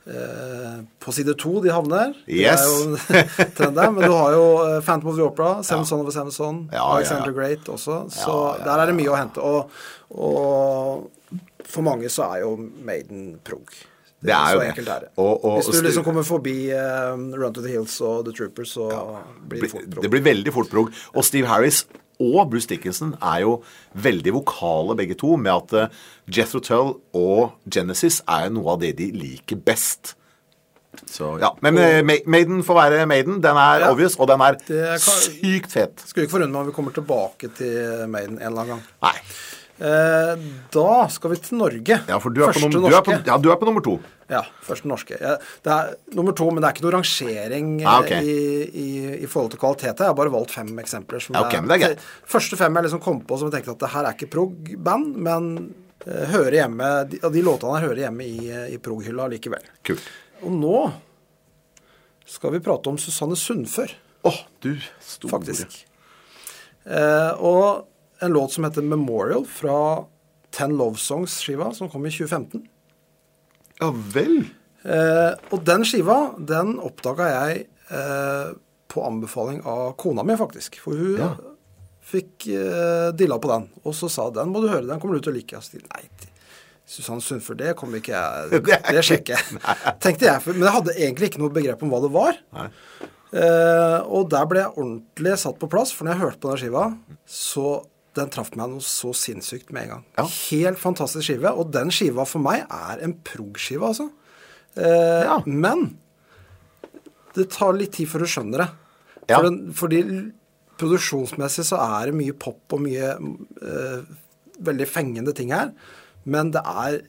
eh, 0.08 0.76
på 1.02 1.12
side 1.14 1.34
to 1.42 1.62
de 1.62 1.70
havner. 1.74 2.14
Det 2.28 2.46
er 2.46 2.62
jo 2.62 2.98
trender. 3.58 3.92
Men 3.92 4.04
du 4.06 4.14
har 4.14 4.32
jo 4.38 4.46
eh, 4.68 4.82
Phantom 4.86 5.10
of 5.10 5.16
the 5.18 5.24
Opera, 5.26 5.64
Seven 5.64 5.86
Son 5.86 6.02
of 6.06 6.08
a 6.08 6.12
Seven 6.12 6.32
Son, 6.32 6.70
Ja, 6.72 6.78
ja, 6.78 6.96
Alexander 7.00 7.32
ja. 7.32 7.38
Great 7.40 7.66
også. 7.74 8.04
Så 8.14 8.30
Ja, 8.30 8.58
ja, 8.60 8.64
der 8.66 8.84
er 8.84 8.86
det 8.92 8.96
mye 9.02 9.10
å 9.14 9.18
hente. 9.18 9.42
Og, 9.42 9.72
og 10.12 11.10
for 11.66 11.82
mange 11.82 12.10
så 12.14 12.30
er 12.36 12.44
jo 12.46 12.56
Maiden 12.86 13.40
prog. 13.44 13.74
Det 14.26 14.34
er 14.36 14.54
jo 14.54 14.60
så 14.60 14.64
det. 14.64 14.70
enkelt 14.72 14.88
er 14.96 15.00
det. 15.00 15.10
Og- 15.18 15.46
og- 15.46 15.56
Hvis 15.62 15.70
du 15.76 15.82
liksom 15.88 16.04
kommer 16.04 16.24
forbi 16.24 16.56
uh, 16.74 17.14
Run 17.16 17.54
to 17.54 17.62
the 17.62 17.70
Hills 17.72 18.00
og 18.02 18.26
The 18.26 18.34
Troopers, 18.34 18.70
så 18.76 18.90
blir 19.50 19.62
det 19.62 19.72
fort 19.72 19.90
prog. 19.94 20.04
Det 20.04 20.12
blir 20.12 20.22
veldig 20.26 20.54
fort 20.54 20.70
prog. 20.70 20.92
Og 21.16 21.24
Steve 21.26 21.48
Harris 21.48 21.86
og 22.20 22.50
Bruce 22.50 22.68
Dickinson 22.68 23.16
er 23.22 23.42
jo 23.44 23.62
veldig 23.94 24.34
vokale 24.34 24.96
begge 24.96 25.16
to, 25.20 25.36
med 25.36 25.52
at 25.52 25.74
uh, 25.74 25.88
Jethro 26.32 26.60
Tull 26.60 26.94
og 27.14 27.52
Genesis 27.70 28.22
er 28.28 28.46
jo 28.48 28.54
noe 28.60 28.72
av 28.72 28.80
det 28.80 28.94
de 28.98 29.12
liker 29.12 29.56
best. 29.58 30.16
Så 31.12 31.34
ja, 31.42 31.50
Men 31.62 31.78
eh, 31.78 31.98
Maiden 32.26 32.62
får 32.64 32.74
være 32.78 33.06
Maiden. 33.06 33.42
Den 33.44 33.58
er 33.60 33.80
Ja. 33.84 33.90
obvious, 33.92 34.16
og 34.18 34.30
den 34.30 34.40
er 34.40 34.56
er 34.70 34.98
sykt 34.98 35.72
fet. 35.74 36.00
Skulle 36.08 36.24
ikke 36.24 36.38
forundre 36.38 36.54
meg 36.54 36.62
om 36.62 36.68
vi 36.68 36.72
kommer 36.78 36.94
tilbake 36.96 37.50
til 37.58 38.08
Maiden 38.08 38.38
en 38.40 38.48
eller 38.48 38.62
annen 38.62 38.68
gang. 38.78 38.84
Nei. 39.04 39.18
Eh, 39.76 40.44
da 40.72 40.92
skal 41.12 41.34
vi 41.34 41.38
til 41.44 41.58
Norge. 41.60 41.98
Ja, 42.08 42.18
for 42.24 42.32
du 42.32 42.40
er, 42.46 42.48
på 42.48 42.54
Første 42.62 42.70
nummer, 42.72 42.90
du, 42.94 42.96
er 42.96 43.04
på, 43.04 43.16
ja, 43.28 43.36
du 43.44 43.50
er 43.52 43.58
på 43.60 43.68
nummer 43.68 43.84
to. 43.84 43.98
Ja, 44.32 44.40
første 44.66 44.88
norske. 44.90 45.18
Ja, 45.20 45.34
det 45.66 45.72
er 45.74 45.90
nummer 46.16 46.34
to, 46.38 46.48
men 46.50 46.64
det 46.64 46.70
er 46.70 46.78
ikke 46.78 46.86
noe 46.88 46.94
rangering 46.96 47.74
eh, 47.84 47.90
Ah, 47.92 48.00
okay. 48.02 48.24
i, 48.24 48.36
i, 48.72 48.86
i 49.26 49.28
forhold 49.30 49.52
til 49.54 49.60
kvalitet. 49.62 50.00
Jeg 50.00 50.08
har 50.08 50.16
bare 50.18 50.32
valgt 50.34 50.54
fem 50.56 50.72
eksempler. 50.82 51.20
Som 51.22 51.36
Ja, 51.36 51.44
er, 51.52 51.68
det 51.68 51.90
er. 51.90 52.06
Første 52.32 52.58
fem 52.60 52.80
jeg 52.80 52.88
liksom 52.88 53.04
kom 53.04 53.20
på 53.28 53.38
som 53.42 53.52
jeg 53.52 53.58
tenkte 53.60 53.76
at 53.76 53.84
det 53.84 53.92
her 53.98 54.08
er 54.10 54.16
ikke 54.16 54.32
prog-band, 54.34 55.18
men 55.28 55.50
eh, 56.08 56.24
hører 56.32 56.58
hjemme, 56.62 56.92
de, 57.12 57.20
de 57.36 57.44
låtene 57.46 57.76
her 57.76 57.90
hører 57.90 58.04
hjemme 58.08 58.30
i, 58.32 58.38
i 58.74 58.80
prog-hylla 58.82 59.28
likevel. 59.36 59.68
Kult. 59.86 60.08
Og 60.46 60.56
nå 60.56 60.80
skal 62.26 62.56
vi 62.56 62.64
prate 62.64 62.90
om 62.90 62.98
Susanne 63.02 63.36
Sundfør. 63.38 63.92
Åh, 64.26 64.40
du 64.64 64.72
store. 65.04 65.30
faktisk. 65.36 65.84
Eh, 66.86 67.32
og 67.44 67.86
en 68.22 68.32
låt 68.34 68.52
som 68.52 68.64
heter 68.64 68.82
'Memorial' 68.82 69.46
fra 69.48 70.06
Ten 70.52 70.78
Love 70.78 70.98
Songs-skiva, 70.98 71.74
som 71.74 71.90
kom 71.90 72.06
i 72.06 72.10
2015. 72.12 72.68
Ja 73.82 73.90
vel. 73.92 74.46
Eh, 74.86 75.34
og 75.52 75.64
den 75.66 75.84
skiva, 75.84 76.36
den 76.40 76.78
oppdaga 76.80 77.28
jeg 77.28 77.66
eh, 77.92 78.54
på 78.88 79.04
anbefaling 79.04 79.62
av 79.66 79.96
kona 80.00 80.24
mi, 80.24 80.38
faktisk. 80.38 80.80
For 80.80 80.96
hun 80.96 81.18
Ja. 81.18 81.36
fikk 82.06 82.48
eh, 82.48 83.12
dilla 83.12 83.38
på 83.40 83.50
den. 83.50 83.70
Og 83.84 83.94
så 83.94 84.10
sa 84.10 84.30
den 84.30 84.50
må 84.54 84.62
du 84.62 84.70
høre, 84.70 84.86
den 84.88 85.00
kommer 85.00 85.16
du 85.16 85.22
til 85.26 85.34
å 85.34 85.36
like. 85.36 85.56
Jeg 85.58 85.64
sa 85.64 85.78
nei, 85.78 86.06
Susanne 86.86 87.22
Sundfør, 87.22 87.58
det 87.58 87.76
kommer 87.76 87.98
ikke 87.98 88.14
jeg 88.54 88.64
Det 88.64 88.96
er 88.96 89.02
sjekker 89.02 89.34
jeg. 89.36 89.60
Tenkte 90.00 90.26
jeg. 90.30 90.42
Men 90.54 90.62
jeg 90.70 90.76
hadde 90.78 90.96
egentlig 91.00 91.30
ikke 91.32 91.40
noe 91.42 91.50
begrep 91.50 91.82
om 91.84 91.90
hva 91.90 92.02
det 92.06 92.12
var. 92.14 92.38
Nei. 92.54 92.70
Eh, 93.36 94.00
og 94.06 94.30
der 94.30 94.46
ble 94.46 94.60
jeg 94.62 94.78
ordentlig 94.78 95.38
satt 95.42 95.58
på 95.60 95.68
plass, 95.68 95.92
for 95.92 96.06
når 96.06 96.14
jeg 96.14 96.22
hørte 96.22 96.40
på 96.40 96.50
den 96.54 96.62
skiva, 96.62 96.86
så 97.28 97.84
den 98.16 98.30
traff 98.34 98.54
meg 98.56 98.70
noe 98.72 98.84
så 98.84 99.12
sinnssykt 99.16 99.72
med 99.76 99.86
en 99.88 99.90
gang. 99.96 100.04
Ja. 100.18 100.26
Helt 100.50 100.80
fantastisk 100.82 101.28
skive. 101.28 101.52
Og 101.56 101.72
den 101.76 101.92
skiva 101.94 102.26
for 102.28 102.44
meg 102.44 102.64
er 102.72 103.04
en 103.06 103.18
prog-skive, 103.28 103.92
altså. 103.92 104.10
Eh, 104.76 105.24
Ja. 105.28 105.40
Men 105.46 105.98
det 107.36 107.50
tar 107.52 107.74
litt 107.76 107.94
tid 107.98 108.08
før 108.12 108.24
du 108.24 108.30
skjønner 108.32 108.64
det. 108.64 108.70
Ja. 109.30 109.40
For 109.40 109.48
den, 109.50 109.60
fordi 109.76 110.00
produksjonsmessig 110.80 111.66
så 111.70 111.80
er 111.82 112.10
det 112.10 112.18
mye 112.20 112.36
pop 112.40 112.76
og 112.76 112.82
mye 112.84 113.14
eh, 113.16 114.08
veldig 114.66 114.88
fengende 114.88 115.34
ting 115.36 115.52
her. 115.56 115.72
Men 116.26 116.52
det 116.56 116.64
er 116.66 117.02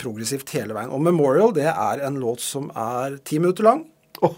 progressivt 0.00 0.50
hele 0.56 0.74
veien. 0.76 0.90
Og 0.92 1.02
Memorial 1.04 1.52
det 1.56 1.68
er 1.70 2.02
en 2.06 2.16
låt 2.20 2.42
som 2.44 2.70
er 2.76 3.18
ti 3.24 3.38
minutter 3.40 3.64
lang. 3.68 3.84
Åh, 4.24 4.36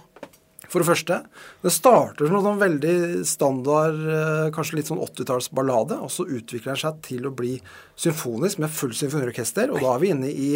For 0.77 0.85
det 0.85 0.91
første. 0.91 1.17
Det 1.65 1.71
starter 1.73 2.29
som 2.29 2.35
en 2.37 2.43
sånn 2.45 2.59
veldig 2.61 2.97
standard, 3.25 3.97
eh, 4.13 4.49
kanskje 4.53 4.77
litt 4.77 4.91
sånn 4.91 5.01
80-tallsballade, 5.01 5.97
og 6.05 6.11
så 6.13 6.27
utvikler 6.29 6.75
den 6.75 6.83
seg 6.83 6.99
til 7.07 7.25
å 7.25 7.33
bli 7.33 7.55
symfonisk 7.97 8.61
med 8.61 8.69
full 8.69 8.93
symfoniorkester. 8.93 9.73
Og 9.73 9.81
da 9.81 9.95
er 9.95 10.03
vi 10.05 10.13
inne 10.13 10.29
i 10.29 10.51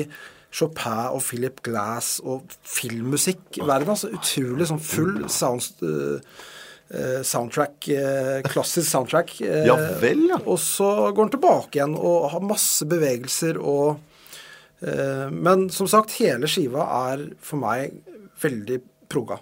Chopin 0.53 1.09
og 1.15 1.23
Philip 1.25 1.63
Glass 1.65 2.21
og 2.21 2.53
filmmusikkverden. 2.69 3.89
Altså 3.89 4.13
utrolig 4.13 4.69
sånn 4.69 4.85
full 4.91 5.25
sounds, 5.33 5.73
eh, 5.81 6.21
eh, 6.93 7.23
soundtrack, 7.23 7.89
uh, 7.89 8.43
klassisk 8.45 8.91
soundtrack. 8.91 9.41
Uh, 9.41 9.65
Ja 9.65 9.77
vel, 10.05 10.29
ja. 10.29 10.37
Og 10.45 10.59
så 10.59 11.15
går 11.15 11.31
den 11.31 11.41
tilbake 11.41 11.79
igjen 11.79 11.97
og 11.97 12.29
har 12.29 12.41
masse 12.45 12.85
bevegelser 12.85 13.57
og 13.57 14.01
Men 14.83 15.69
som 15.69 15.85
sagt, 15.87 16.15
hele 16.23 16.49
skiva 16.49 17.11
er 17.13 17.37
for 17.45 17.61
meg 17.61 18.01
veldig 18.41 18.79
progga. 19.13 19.37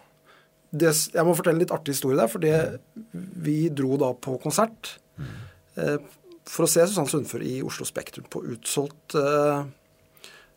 Det, 0.71 0.91
jeg 1.15 1.25
må 1.25 1.33
fortelle 1.37 1.57
en 1.57 1.63
litt 1.63 1.73
artig 1.73 1.95
historie 1.95 2.19
der, 2.19 2.29
fordi 2.29 2.51
vi 3.45 3.69
dro 3.73 3.97
da 4.01 4.11
på 4.21 4.35
konsert 4.43 4.99
eh, 5.81 5.97
for 6.49 6.67
å 6.67 6.69
se 6.69 6.85
Susanne 6.89 7.09
Sundfør 7.09 7.45
i 7.45 7.59
Oslo 7.65 7.87
Spektrum 7.89 8.27
på 8.33 8.43
utsolgt 8.53 9.17
eh, 9.17 9.63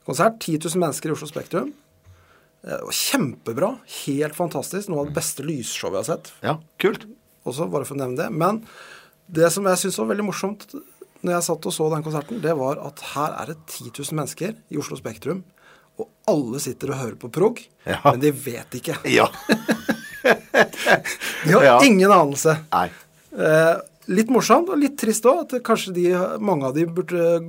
konsert. 0.07 0.39
10 0.43 0.59
000 0.67 0.81
mennesker 0.83 1.11
i 1.11 1.15
Oslo 1.15 1.29
Spektrum. 1.31 1.71
Eh, 2.67 2.83
kjempebra. 2.91 3.73
Helt 4.03 4.35
fantastisk. 4.37 4.91
Noe 4.91 5.05
av 5.05 5.11
det 5.11 5.15
beste 5.19 5.45
lysshowet 5.47 6.01
jeg 6.01 6.03
har 6.03 6.09
sett 6.11 6.33
ja, 6.43 6.57
kult. 6.83 7.07
også, 7.47 7.69
bare 7.71 7.87
for 7.87 7.95
å 7.95 8.01
nevne 8.03 8.19
det. 8.25 8.27
Men 8.35 8.61
det 9.31 9.47
som 9.55 9.67
jeg 9.71 9.79
syns 9.85 9.99
var 10.01 10.11
veldig 10.11 10.27
morsomt 10.27 10.67
når 11.21 11.35
jeg 11.37 11.45
satt 11.45 11.65
og 11.69 11.73
så 11.75 11.85
den 11.93 12.01
konserten, 12.03 12.39
det 12.41 12.53
var 12.57 12.79
at 12.81 13.01
her 13.13 13.35
er 13.43 13.51
det 13.53 13.59
10 13.69 13.91
000 13.93 14.15
mennesker 14.17 14.55
i 14.73 14.79
Oslo 14.81 14.97
Spektrum, 14.97 15.43
og 16.01 16.07
alle 16.31 16.57
sitter 16.63 16.89
og 16.95 16.97
hører 16.97 17.17
på 17.21 17.29
prog, 17.29 17.59
Ja. 17.85 17.99
men 18.07 18.23
de 18.23 18.31
vet 18.33 18.73
ikke. 18.79 18.95
Ja. 19.05 19.27
De 21.45 21.53
har 21.53 21.63
Ja. 21.65 21.77
ingen 21.85 22.11
anelse. 22.11 22.57
Nei. 22.71 22.87
Eh, 23.37 23.75
litt 24.11 24.29
morsomt 24.33 24.69
og 24.73 24.79
litt 24.81 24.97
trist 24.99 25.25
òg, 25.29 25.43
at 25.45 25.63
kanskje 25.65 25.93
de, 25.95 26.07
mange 26.43 26.67
av 26.67 26.75
de 26.75 26.85
burde 26.85 27.39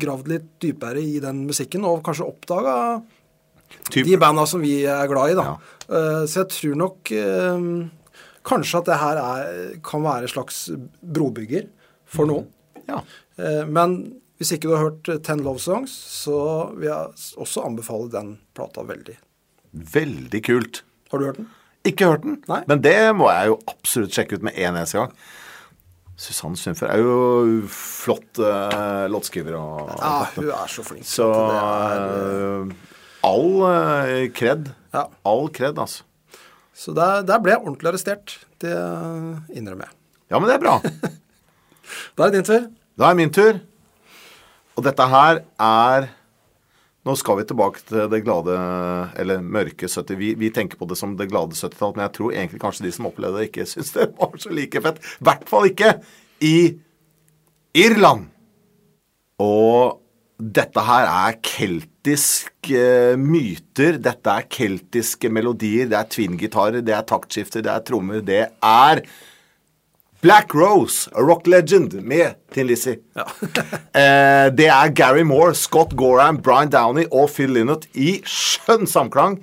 gravd 0.00 0.28
litt 0.32 0.48
dypere 0.64 1.00
i 1.02 1.18
den 1.22 1.44
musikken, 1.46 1.84
og 1.86 2.02
kanskje 2.06 2.26
oppdaga 2.26 2.74
de 3.92 4.16
banda 4.20 4.46
som 4.48 4.60
vi 4.64 4.80
er 4.88 5.06
glad 5.10 5.32
i, 5.32 5.38
da. 5.38 5.44
Ja. 5.44 5.56
Eh, 5.88 6.22
så 6.28 6.42
jeg 6.42 6.52
tror 6.56 6.78
nok 6.84 7.12
eh, 7.12 7.66
kanskje 8.48 8.80
at 8.82 8.88
det 8.88 8.98
her 9.02 9.20
er, 9.22 9.58
kan 9.84 10.02
være 10.04 10.26
en 10.28 10.32
slags 10.32 10.62
brobygger 11.02 11.68
for 12.08 12.28
noen. 12.30 12.48
ja. 12.88 13.02
Eh, 13.38 13.62
men 13.70 13.98
hvis 14.38 14.52
ikke 14.54 14.68
du 14.70 14.74
har 14.76 14.84
hørt 14.84 15.08
Ten 15.26 15.40
Love 15.42 15.58
Songs, 15.62 15.90
så 15.90 16.70
vil 16.78 16.88
jeg 16.88 17.34
også 17.42 17.62
anbefale 17.66 18.06
den 18.12 18.28
plata 18.54 18.84
veldig. 18.86 19.16
Veldig 19.94 20.40
kult. 20.46 20.82
Har 21.10 21.18
du 21.18 21.24
hørt 21.26 21.40
den? 21.40 21.48
Ikke 21.86 22.08
hørt 22.10 22.24
den, 22.24 22.40
Nei. 22.50 22.62
men 22.68 22.80
det 22.82 22.96
må 23.16 23.28
jeg 23.30 23.52
jo 23.52 23.58
absolutt 23.70 24.16
sjekke 24.16 24.38
ut 24.38 24.46
med 24.46 24.56
en 24.58 24.74
eneste 24.74 24.98
gang. 24.98 25.12
Susanne 26.18 26.58
Sundfør 26.58 26.90
er 26.90 26.98
jo 26.98 27.18
flott 27.70 28.40
uh, 28.42 29.06
låtskriver 29.06 29.54
og 29.54 29.92
Ja, 30.00 30.26
hun 30.34 30.48
er 30.50 30.72
så 30.72 30.82
flink. 30.82 31.06
Så 31.06 31.28
er, 31.30 32.66
uh, 32.66 32.72
all 33.28 33.46
uh, 33.62 34.26
kred. 34.34 34.72
Ja. 34.96 35.04
All 35.30 35.46
kred, 35.54 35.78
altså. 35.78 36.02
Så 36.74 36.94
der, 36.94 37.22
der 37.26 37.38
ble 37.42 37.54
jeg 37.54 37.62
ordentlig 37.62 37.92
arrestert. 37.92 38.34
Det 38.58 38.74
innrømmer 39.54 39.86
jeg. 39.86 39.94
Ja, 40.32 40.38
men 40.40 40.50
det 40.50 40.58
er 40.58 40.64
bra. 40.66 40.78
Da 42.18 42.26
er 42.26 42.32
det 42.34 42.42
din 42.42 42.44
tur. 42.44 42.64
Da 43.00 43.08
er 43.08 43.16
min 43.16 43.30
tur. 43.32 43.62
Og 44.76 44.84
dette 44.84 45.06
her 45.08 45.38
er 45.56 46.08
Nå 47.08 47.14
skal 47.16 47.38
vi 47.38 47.46
tilbake 47.48 47.80
til 47.88 48.02
det 48.12 48.20
glade, 48.20 48.54
eller 49.16 49.40
mørke 49.40 49.88
70 49.88 50.18
Vi, 50.20 50.34
vi 50.36 50.50
tenker 50.52 50.76
på 50.76 50.88
det 50.90 50.98
som 51.00 51.14
det 51.16 51.30
glade 51.30 51.56
70-tall, 51.56 51.94
men 51.96 52.04
jeg 52.04 52.14
tror 52.18 52.34
egentlig 52.34 52.60
kanskje 52.60 52.84
de 52.84 52.90
som 52.92 53.08
opplevde 53.08 53.40
det, 53.40 53.46
ikke 53.48 53.64
syns 53.70 53.94
det 53.94 54.10
var 54.18 54.34
så 54.36 54.52
like 54.52 54.82
fett. 54.84 55.00
I 55.00 55.28
hvert 55.30 55.48
fall 55.48 55.70
ikke 55.70 55.94
i 56.44 56.58
Irland. 57.78 58.28
Og 59.40 60.02
dette 60.38 60.84
her 60.84 61.08
er 61.08 61.38
keltiske 61.42 62.84
myter. 63.18 63.96
Dette 64.02 64.34
er 64.34 64.46
keltiske 64.52 65.32
melodier. 65.32 65.88
Det 65.88 65.98
er 65.98 66.12
twin-gitarer, 66.12 66.84
det 66.84 66.94
er 66.94 67.08
taktskifter, 67.08 67.64
det 67.64 67.72
er 67.72 67.88
trommer. 67.88 68.20
Det 68.20 68.44
er 68.52 69.02
Black 70.20 70.54
Rose, 70.54 71.10
a 71.14 71.22
rock 71.22 71.46
legend, 71.46 71.94
med 72.02 72.34
Tin 72.54 72.66
Lizzie. 72.66 72.98
eh, 73.94 74.48
det 74.50 74.66
er 74.66 74.90
Gary 74.90 75.22
Moore, 75.22 75.54
Scott 75.54 75.94
Gorham, 75.94 76.40
Brian 76.42 76.70
Downey 76.70 77.06
og 77.12 77.30
Phil 77.30 77.52
Linnott 77.54 77.86
i 77.94 78.16
skjønn 78.26 78.88
samklang. 78.90 79.38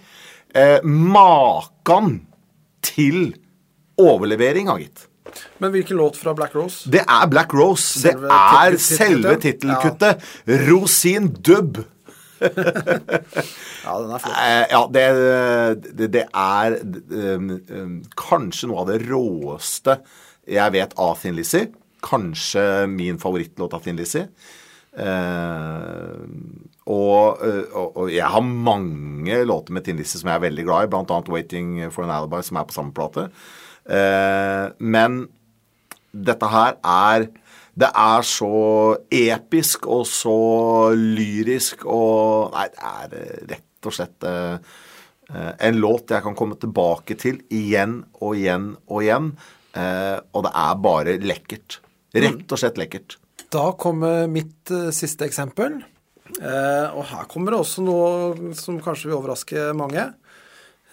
Eh, 0.51 0.83
Makan 0.83 2.25
til 2.83 3.37
overlevering, 3.95 4.67
har 4.67 4.83
gitt. 4.83 5.07
Men 5.63 5.71
hvilken 5.71 5.95
låt 5.99 6.19
fra 6.19 6.35
Black 6.35 6.55
Rose? 6.55 6.91
Det 6.91 7.05
er 7.07 7.31
Black 7.31 7.55
Rose. 7.55 7.99
Selve 8.03 8.27
det 8.27 8.41
er 8.59 8.77
selve 8.83 9.35
tittelkuttet? 9.47 10.27
Ja. 10.43 10.59
Rosin 10.67 11.31
Dubb. 11.39 11.79
Ja, 13.85 13.95
den 14.01 14.11
er 14.11 14.19
flott. 14.19 14.37
Eh, 14.41 14.65
ja, 14.71 14.83
det, 14.91 15.07
det, 15.95 16.11
det 16.15 16.27
er 16.35 16.77
um, 16.83 17.51
um, 17.69 17.97
kanskje 18.17 18.67
noe 18.71 18.83
av 18.83 18.89
det 18.89 19.03
råeste 19.05 19.99
jeg 20.47 20.75
vet 20.75 20.93
av 21.01 21.17
Thin 21.21 21.35
Lizzie. 21.37 21.71
Kanskje 22.05 22.85
min 22.91 23.19
favorittlåt 23.21 23.73
av 23.73 23.83
Thin 23.85 23.97
Lizzie. 23.99 24.27
Uh, 24.95 26.23
og, 26.85 27.41
eh, 27.43 27.63
og, 27.75 27.97
og 27.97 28.11
jeg 28.13 28.29
har 28.29 28.43
mange 28.45 29.41
låter 29.43 29.73
med 29.75 29.83
Thin 29.83 29.97
Lizzie 29.99 30.21
som 30.21 30.29
jeg 30.29 30.37
er 30.37 30.43
veldig 30.45 30.65
glad 30.67 30.85
i, 30.85 30.95
annet 30.95 31.31
'Waiting 31.33 31.91
for 31.91 32.05
an 32.05 32.13
Alibi', 32.13 32.43
som 32.45 32.57
er 32.57 32.67
på 32.69 32.77
samme 32.77 32.93
plate. 32.93 33.29
Uh, 33.85 34.69
men 34.79 35.25
dette 36.15 36.47
her 36.49 36.77
er 36.83 37.27
Det 37.75 37.89
er 37.91 38.21
så 38.23 38.95
episk 39.11 39.85
og 39.91 40.05
så 40.07 40.93
lyrisk 40.95 41.83
og 41.85 42.53
Nei, 42.55 42.69
det 42.71 42.79
er 42.87 43.15
eh, 43.19 43.41
rett 43.51 43.89
og 43.89 43.93
slett 43.93 44.23
eh, 44.23 44.55
en 45.59 45.79
låt 45.81 46.13
jeg 46.13 46.23
kan 46.23 46.37
komme 46.37 46.55
tilbake 46.55 47.17
til 47.19 47.41
igjen 47.51 48.05
og 48.21 48.37
igjen 48.37 48.69
og 48.87 49.03
igjen. 49.03 49.27
Eh, 49.75 50.17
og 50.33 50.45
det 50.47 50.53
er 50.55 50.81
bare 50.83 51.17
lekkert. 51.21 51.79
Rett 52.15 52.51
og 52.55 52.61
slett 52.61 52.79
lekkert. 52.79 53.17
Da 53.51 53.69
kommer 53.79 54.25
mitt 54.31 54.71
eh, 54.71 54.91
siste 54.95 55.27
eksempel. 55.27 55.81
Eh, 56.39 56.87
og 56.95 57.03
her 57.11 57.27
kommer 57.31 57.53
det 57.53 57.61
også 57.61 57.83
noe 57.85 58.53
som 58.57 58.79
kanskje 58.83 59.11
vil 59.11 59.17
overraske 59.19 59.67
mange. 59.77 60.07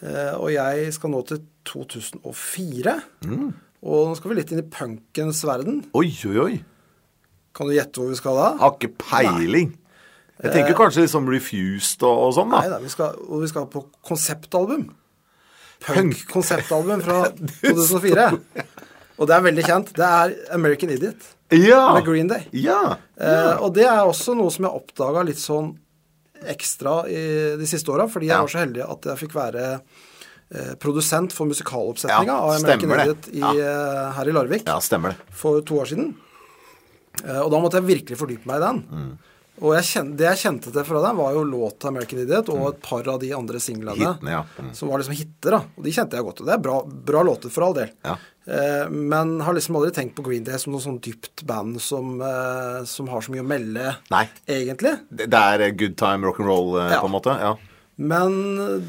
Eh, 0.02 0.34
og 0.34 0.50
jeg 0.54 0.90
skal 0.96 1.14
nå 1.14 1.22
til 1.30 1.44
2004. 1.70 2.96
Og 3.82 4.10
nå 4.10 4.18
skal 4.18 4.30
vi 4.32 4.38
litt 4.38 4.52
inn 4.54 4.62
i 4.62 4.68
punkens 4.70 5.44
verden. 5.46 5.80
Oi, 5.98 6.10
oi, 6.28 6.36
oi. 6.42 6.56
Kan 7.52 7.68
du 7.68 7.74
gjette 7.76 8.00
hvor 8.00 8.10
vi 8.12 8.18
skal 8.18 8.38
da? 8.38 8.50
Har 8.60 8.76
ikke 8.76 8.94
peiling. 9.02 9.72
Jeg 10.42 10.54
tenker 10.56 10.74
kanskje 10.74 11.04
liksom 11.04 11.28
Refused 11.30 12.02
og, 12.02 12.18
og 12.26 12.32
sånn, 12.34 12.50
Nei 12.50 12.64
da. 12.66 12.78
da, 12.78 12.82
vi 12.82 12.90
skal, 12.90 13.14
og 13.28 13.44
vi 13.44 13.50
skal 13.50 13.68
på 13.70 13.84
konseptalbum. 14.08 14.88
Punk. 15.86 16.16
Punk-konseptalbum 16.26 17.02
fra 17.04 17.20
2004. 17.62 18.26
Og 19.20 19.28
det 19.28 19.36
er 19.36 19.44
veldig 19.46 19.64
kjent. 19.66 19.92
Det 19.96 20.08
er 20.08 20.34
American 20.56 20.90
Idiot 20.94 21.28
Ja. 21.52 21.92
med 21.94 22.04
Green 22.06 22.28
Day. 22.30 22.46
Ja. 22.56 22.96
Eh, 23.20 23.56
og 23.62 23.74
det 23.76 23.84
er 23.86 24.00
også 24.08 24.34
noe 24.38 24.50
som 24.54 24.64
jeg 24.66 24.72
oppdaga 24.80 25.22
litt 25.28 25.40
sånn 25.42 25.74
ekstra 26.48 27.02
i 27.06 27.20
de 27.60 27.66
siste 27.70 27.92
åra, 27.94 28.08
fordi 28.10 28.26
jeg 28.32 28.40
var 28.42 28.50
så 28.50 28.62
heldig 28.64 28.82
at 28.82 29.06
jeg 29.12 29.20
fikk 29.20 29.34
være 29.36 29.66
eh, 29.76 30.72
produsent 30.82 31.30
for 31.36 31.46
musikaloppsetninga 31.50 32.34
av 32.34 32.56
American. 32.56 32.94
Idiot 32.98 33.28
i, 33.30 33.42
eh, 33.44 34.08
her 34.16 34.30
i 34.30 34.34
Larvik 34.34 34.66
ja, 34.66 34.78
for 35.30 35.60
to 35.62 35.78
år 35.84 35.92
siden. 35.92 36.14
Eh, 37.22 37.38
og 37.44 37.52
da 37.52 37.60
måtte 37.62 37.78
jeg 37.78 37.90
virkelig 37.92 38.18
fordype 38.18 38.48
meg 38.50 38.58
i 38.58 38.64
den. 38.66 38.82
Mm. 38.90 39.12
Og 39.60 39.74
jeg 39.76 39.84
kjente, 39.84 40.16
det 40.16 40.26
jeg 40.30 40.38
kjente 40.46 40.70
til 40.72 40.84
fra 40.88 41.02
dem 41.04 41.18
var 41.20 41.34
jo 41.36 41.42
låta 41.44 41.88
American 41.90 42.22
Idiot 42.24 42.48
og 42.50 42.62
et 42.70 42.78
par 42.82 43.06
av 43.12 43.18
de 43.20 43.28
andre 43.36 43.60
singlene 43.60 43.94
Mm. 44.00 44.14
Hitene, 44.16 44.30
ja. 44.32 44.44
Mm. 44.58 44.70
som 44.74 44.88
var 44.88 44.98
liksom 45.02 45.14
hitter. 45.14 45.50
da, 45.50 45.60
Og 45.76 45.84
de 45.84 45.90
kjente 45.92 46.16
jeg 46.16 46.24
godt. 46.24 46.40
Og 46.40 46.46
det 46.46 46.54
er 46.54 46.62
bra, 46.64 46.82
bra 46.84 47.22
låter, 47.22 47.50
for 47.52 47.62
all 47.68 47.74
del. 47.76 47.90
Ja. 48.02 48.16
Eh, 48.46 48.88
men 48.90 49.38
har 49.40 49.52
liksom 49.54 49.76
aldri 49.76 49.92
tenkt 49.92 50.16
på 50.16 50.24
Green 50.24 50.42
Day 50.42 50.56
som 50.58 50.72
noe 50.72 50.80
sånn 50.80 50.98
dypt 51.04 51.44
band 51.46 51.78
som, 51.80 52.16
eh, 52.20 52.82
som 52.84 53.06
har 53.12 53.20
så 53.20 53.30
mye 53.30 53.44
å 53.44 53.46
melde, 53.46 53.92
Nei. 54.10 54.24
egentlig. 54.48 54.96
Det, 55.12 55.28
det 55.30 55.38
er 55.60 55.70
good 55.76 55.96
time 56.00 56.24
rock'n'roll, 56.26 56.80
eh, 56.86 56.94
Ja. 56.96 57.00
på 57.00 57.06
en 57.06 57.12
måte. 57.12 57.36
Ja. 57.38 57.54
Men 57.98 58.40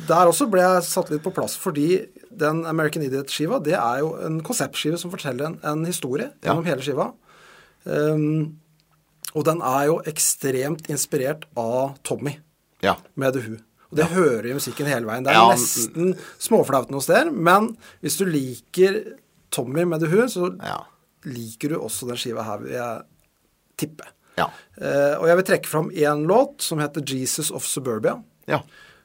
der 0.08 0.26
også 0.32 0.50
ble 0.50 0.62
jeg 0.64 0.84
satt 0.88 1.12
litt 1.12 1.22
på 1.22 1.34
plass, 1.36 1.58
fordi 1.60 2.08
den 2.36 2.66
American 2.66 3.04
Idiot-skiva, 3.04 3.62
det 3.62 3.74
er 3.76 4.00
jo 4.00 4.16
en 4.26 4.40
konseptskive 4.42 4.98
som 4.98 5.12
forteller 5.12 5.46
en, 5.46 5.60
en 5.62 5.86
historie 5.86 6.32
gjennom 6.42 6.66
hele 6.66 6.82
skiva. 6.82 7.12
Um, 7.86 8.58
og 9.36 9.46
den 9.48 9.62
er 9.66 9.86
jo 9.90 10.00
ekstremt 10.10 10.90
inspirert 10.94 11.46
av 11.58 11.96
Tommy 12.04 12.36
ja. 12.86 12.96
med 13.16 13.34
The 13.34 13.42
Who. 13.48 13.58
Og 13.92 13.98
det 14.00 14.08
hører 14.14 14.48
i 14.50 14.54
musikken 14.58 14.88
hele 14.90 15.06
veien. 15.06 15.24
Det 15.26 15.32
er 15.34 15.38
Ja, 15.38 15.50
nesten 15.54 16.16
småflaut 16.42 16.90
noen 16.94 17.02
steder, 17.06 17.30
men 17.32 17.76
hvis 18.02 18.18
du 18.18 18.26
liker 18.26 19.02
Tommy 19.54 19.84
med 19.86 20.02
The 20.02 20.10
Who, 20.10 20.28
så 20.28 20.50
Ja. 20.62 20.80
liker 21.26 21.70
du 21.70 21.80
også 21.80 22.08
den 22.10 22.18
skiva 22.18 22.44
her, 22.44 22.58
vil 22.64 22.74
jeg 22.74 23.04
tippe. 23.78 24.08
Ja. 24.38 24.48
Uh, 24.82 25.22
og 25.22 25.28
jeg 25.30 25.36
vil 25.38 25.46
trekke 25.46 25.70
fram 25.70 25.92
én 25.94 26.26
låt 26.26 26.62
som 26.62 26.80
heter 26.80 27.02
'Jesus 27.06 27.52
of 27.52 27.64
Suburbia'. 27.66 28.24
ja. 28.48 28.60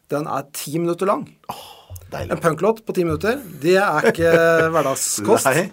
Den 0.09 0.27
er 0.27 0.43
ti 0.55 0.79
minutter 0.79 1.05
lang. 1.07 1.27
Oh, 1.51 1.93
En 2.15 2.39
punklåt 2.41 2.87
på 2.87 2.95
ti 2.95 3.05
minutter, 3.05 3.37
det 3.61 3.77
er 3.77 4.01
ikke 4.09 4.33
hverdagskost. 4.73 5.45
Nei. 5.45 5.69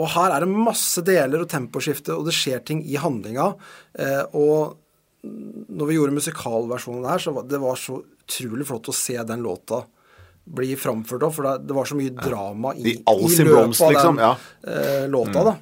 Og 0.00 0.08
her 0.14 0.34
er 0.34 0.44
det 0.44 0.50
masse 0.50 1.02
deler 1.04 1.44
og 1.44 1.50
temposkifte, 1.50 2.16
og 2.16 2.28
det 2.28 2.34
skjer 2.36 2.62
ting 2.66 2.82
i 2.88 2.96
handlinga. 3.00 3.52
Eh, 4.00 4.22
og 4.38 4.78
når 5.22 5.88
vi 5.88 5.96
gjorde 5.98 6.16
musikalversjonen 6.16 7.08
her, 7.10 7.22
så 7.22 7.34
var 7.36 7.48
det 7.48 7.60
var 7.60 7.80
så 7.80 8.00
utrolig 8.00 8.66
flott 8.68 8.88
å 8.88 8.96
se 8.96 9.18
den 9.26 9.44
låta 9.44 9.82
bli 10.50 10.72
framført 10.80 11.24
òg, 11.26 11.34
for 11.36 11.46
det, 11.62 11.74
var 11.76 11.86
så 11.86 11.96
mye 11.98 12.14
drama 12.16 12.72
i, 12.74 12.94
I 12.94 12.94
i 12.96 13.44
løpet 13.44 13.82
av 13.84 13.92
liksom, 13.92 14.16
den 14.16 14.24
ja. 14.24 14.30
Mm. 14.64 14.70
eh, 14.72 15.04
låta, 15.12 15.44
da. 15.46 15.52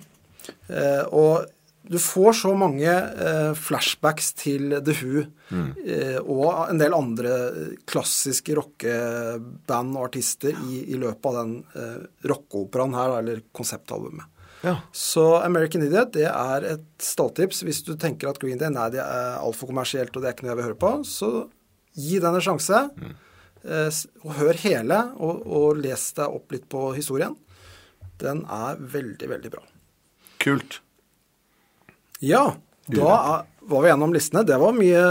Eh, 0.69 1.03
og 1.19 1.58
du 1.89 1.97
får 1.99 2.35
så 2.43 2.51
mange 2.59 2.89
eh, 2.93 3.53
flashbacks 3.57 4.33
til 4.45 4.77
The 4.85 4.95
Who 5.03 5.27
Mm. 5.49 5.71
eh, 5.81 6.19
og 6.29 6.69
en 6.69 6.77
del 6.77 6.93
andre 6.93 7.31
klassiske 7.89 8.53
rockeband 8.59 9.95
og 9.97 10.03
artister 10.11 10.53
i, 10.69 10.83
i 10.93 10.99
løpet 11.01 11.25
av 11.31 11.39
den 11.39 11.55
eh, 11.73 12.03
rockeoperaen 12.29 12.93
her, 12.93 13.15
eller 13.23 13.41
konseptalbumet. 13.57 14.27
Ja. 14.67 14.75
Så 14.93 15.23
American 15.41 15.87
Idiot 15.87 16.13
det 16.19 16.27
er 16.29 16.67
et 16.75 16.85
stalltips. 17.01 17.63
Hvis 17.65 17.81
du 17.87 17.95
tenker 17.97 18.29
at 18.29 18.41
Green 18.43 18.59
Day 18.61 18.69
nei, 18.75 18.91
det 18.93 19.01
er 19.01 19.39
altfor 19.41 19.71
kommersielt 19.71 20.13
og 20.13 20.21
det 20.21 20.29
er 20.29 20.37
ikke 20.37 20.45
noe 20.49 20.53
jeg 20.53 20.61
vil 20.61 20.69
høre 20.69 20.81
på, 20.85 20.93
så 21.09 21.31
gi 21.97 22.19
den 22.21 22.37
en 22.37 22.45
sjanse. 22.45 22.83
Eh, 23.65 24.01
og 24.27 24.37
hør 24.43 24.61
hele, 24.67 24.99
og, 25.17 25.47
og 25.49 25.81
les 25.81 26.11
deg 26.19 26.37
opp 26.41 26.53
litt 26.53 26.69
på 26.69 26.91
historien. 26.99 27.39
Den 28.21 28.45
er 28.51 28.77
veldig, 28.83 29.33
veldig 29.33 29.55
bra. 29.57 29.65
Kult. 30.43 30.83
Ja, 32.25 32.53
da 32.87 33.45
var 33.69 33.83
vi 33.83 33.91
gjennom 33.91 34.15
listene. 34.15 34.43
Det 34.49 34.57
var 34.59 34.77
mye 34.77 35.03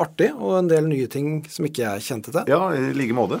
artig, 0.00 0.30
og 0.34 0.56
en 0.58 0.70
del 0.70 0.88
nye 0.90 1.08
ting 1.12 1.42
som 1.50 1.66
ikke 1.68 1.84
jeg 1.84 2.06
kjente 2.06 2.34
til. 2.34 2.48
Ja, 2.50 2.70
i 2.74 2.94
like 2.96 3.16
måte. 3.16 3.40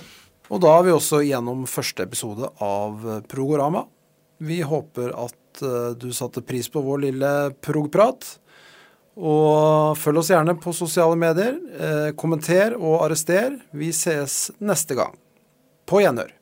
Og 0.50 0.60
da 0.62 0.74
er 0.76 0.86
vi 0.86 0.92
også 0.94 1.22
gjennom 1.24 1.64
første 1.70 2.04
episode 2.06 2.50
av 2.62 3.06
Progorama. 3.30 3.86
Vi 4.40 4.62
håper 4.64 5.12
at 5.14 5.62
eh, 5.62 5.92
du 6.00 6.10
satte 6.16 6.42
pris 6.42 6.68
på 6.72 6.82
vår 6.82 7.02
lille 7.04 7.32
progprat. 7.62 8.24
Og 9.20 9.98
følg 10.00 10.22
oss 10.22 10.30
gjerne 10.32 10.56
på 10.62 10.72
sosiale 10.72 11.18
medier. 11.20 11.58
Eh, 11.76 12.10
kommenter 12.18 12.76
og 12.78 13.02
arrester. 13.04 13.58
Vi 13.76 13.90
ses 13.92 14.46
neste 14.64 14.96
gang. 14.98 15.16
På 15.90 16.00
gjenhør. 16.00 16.32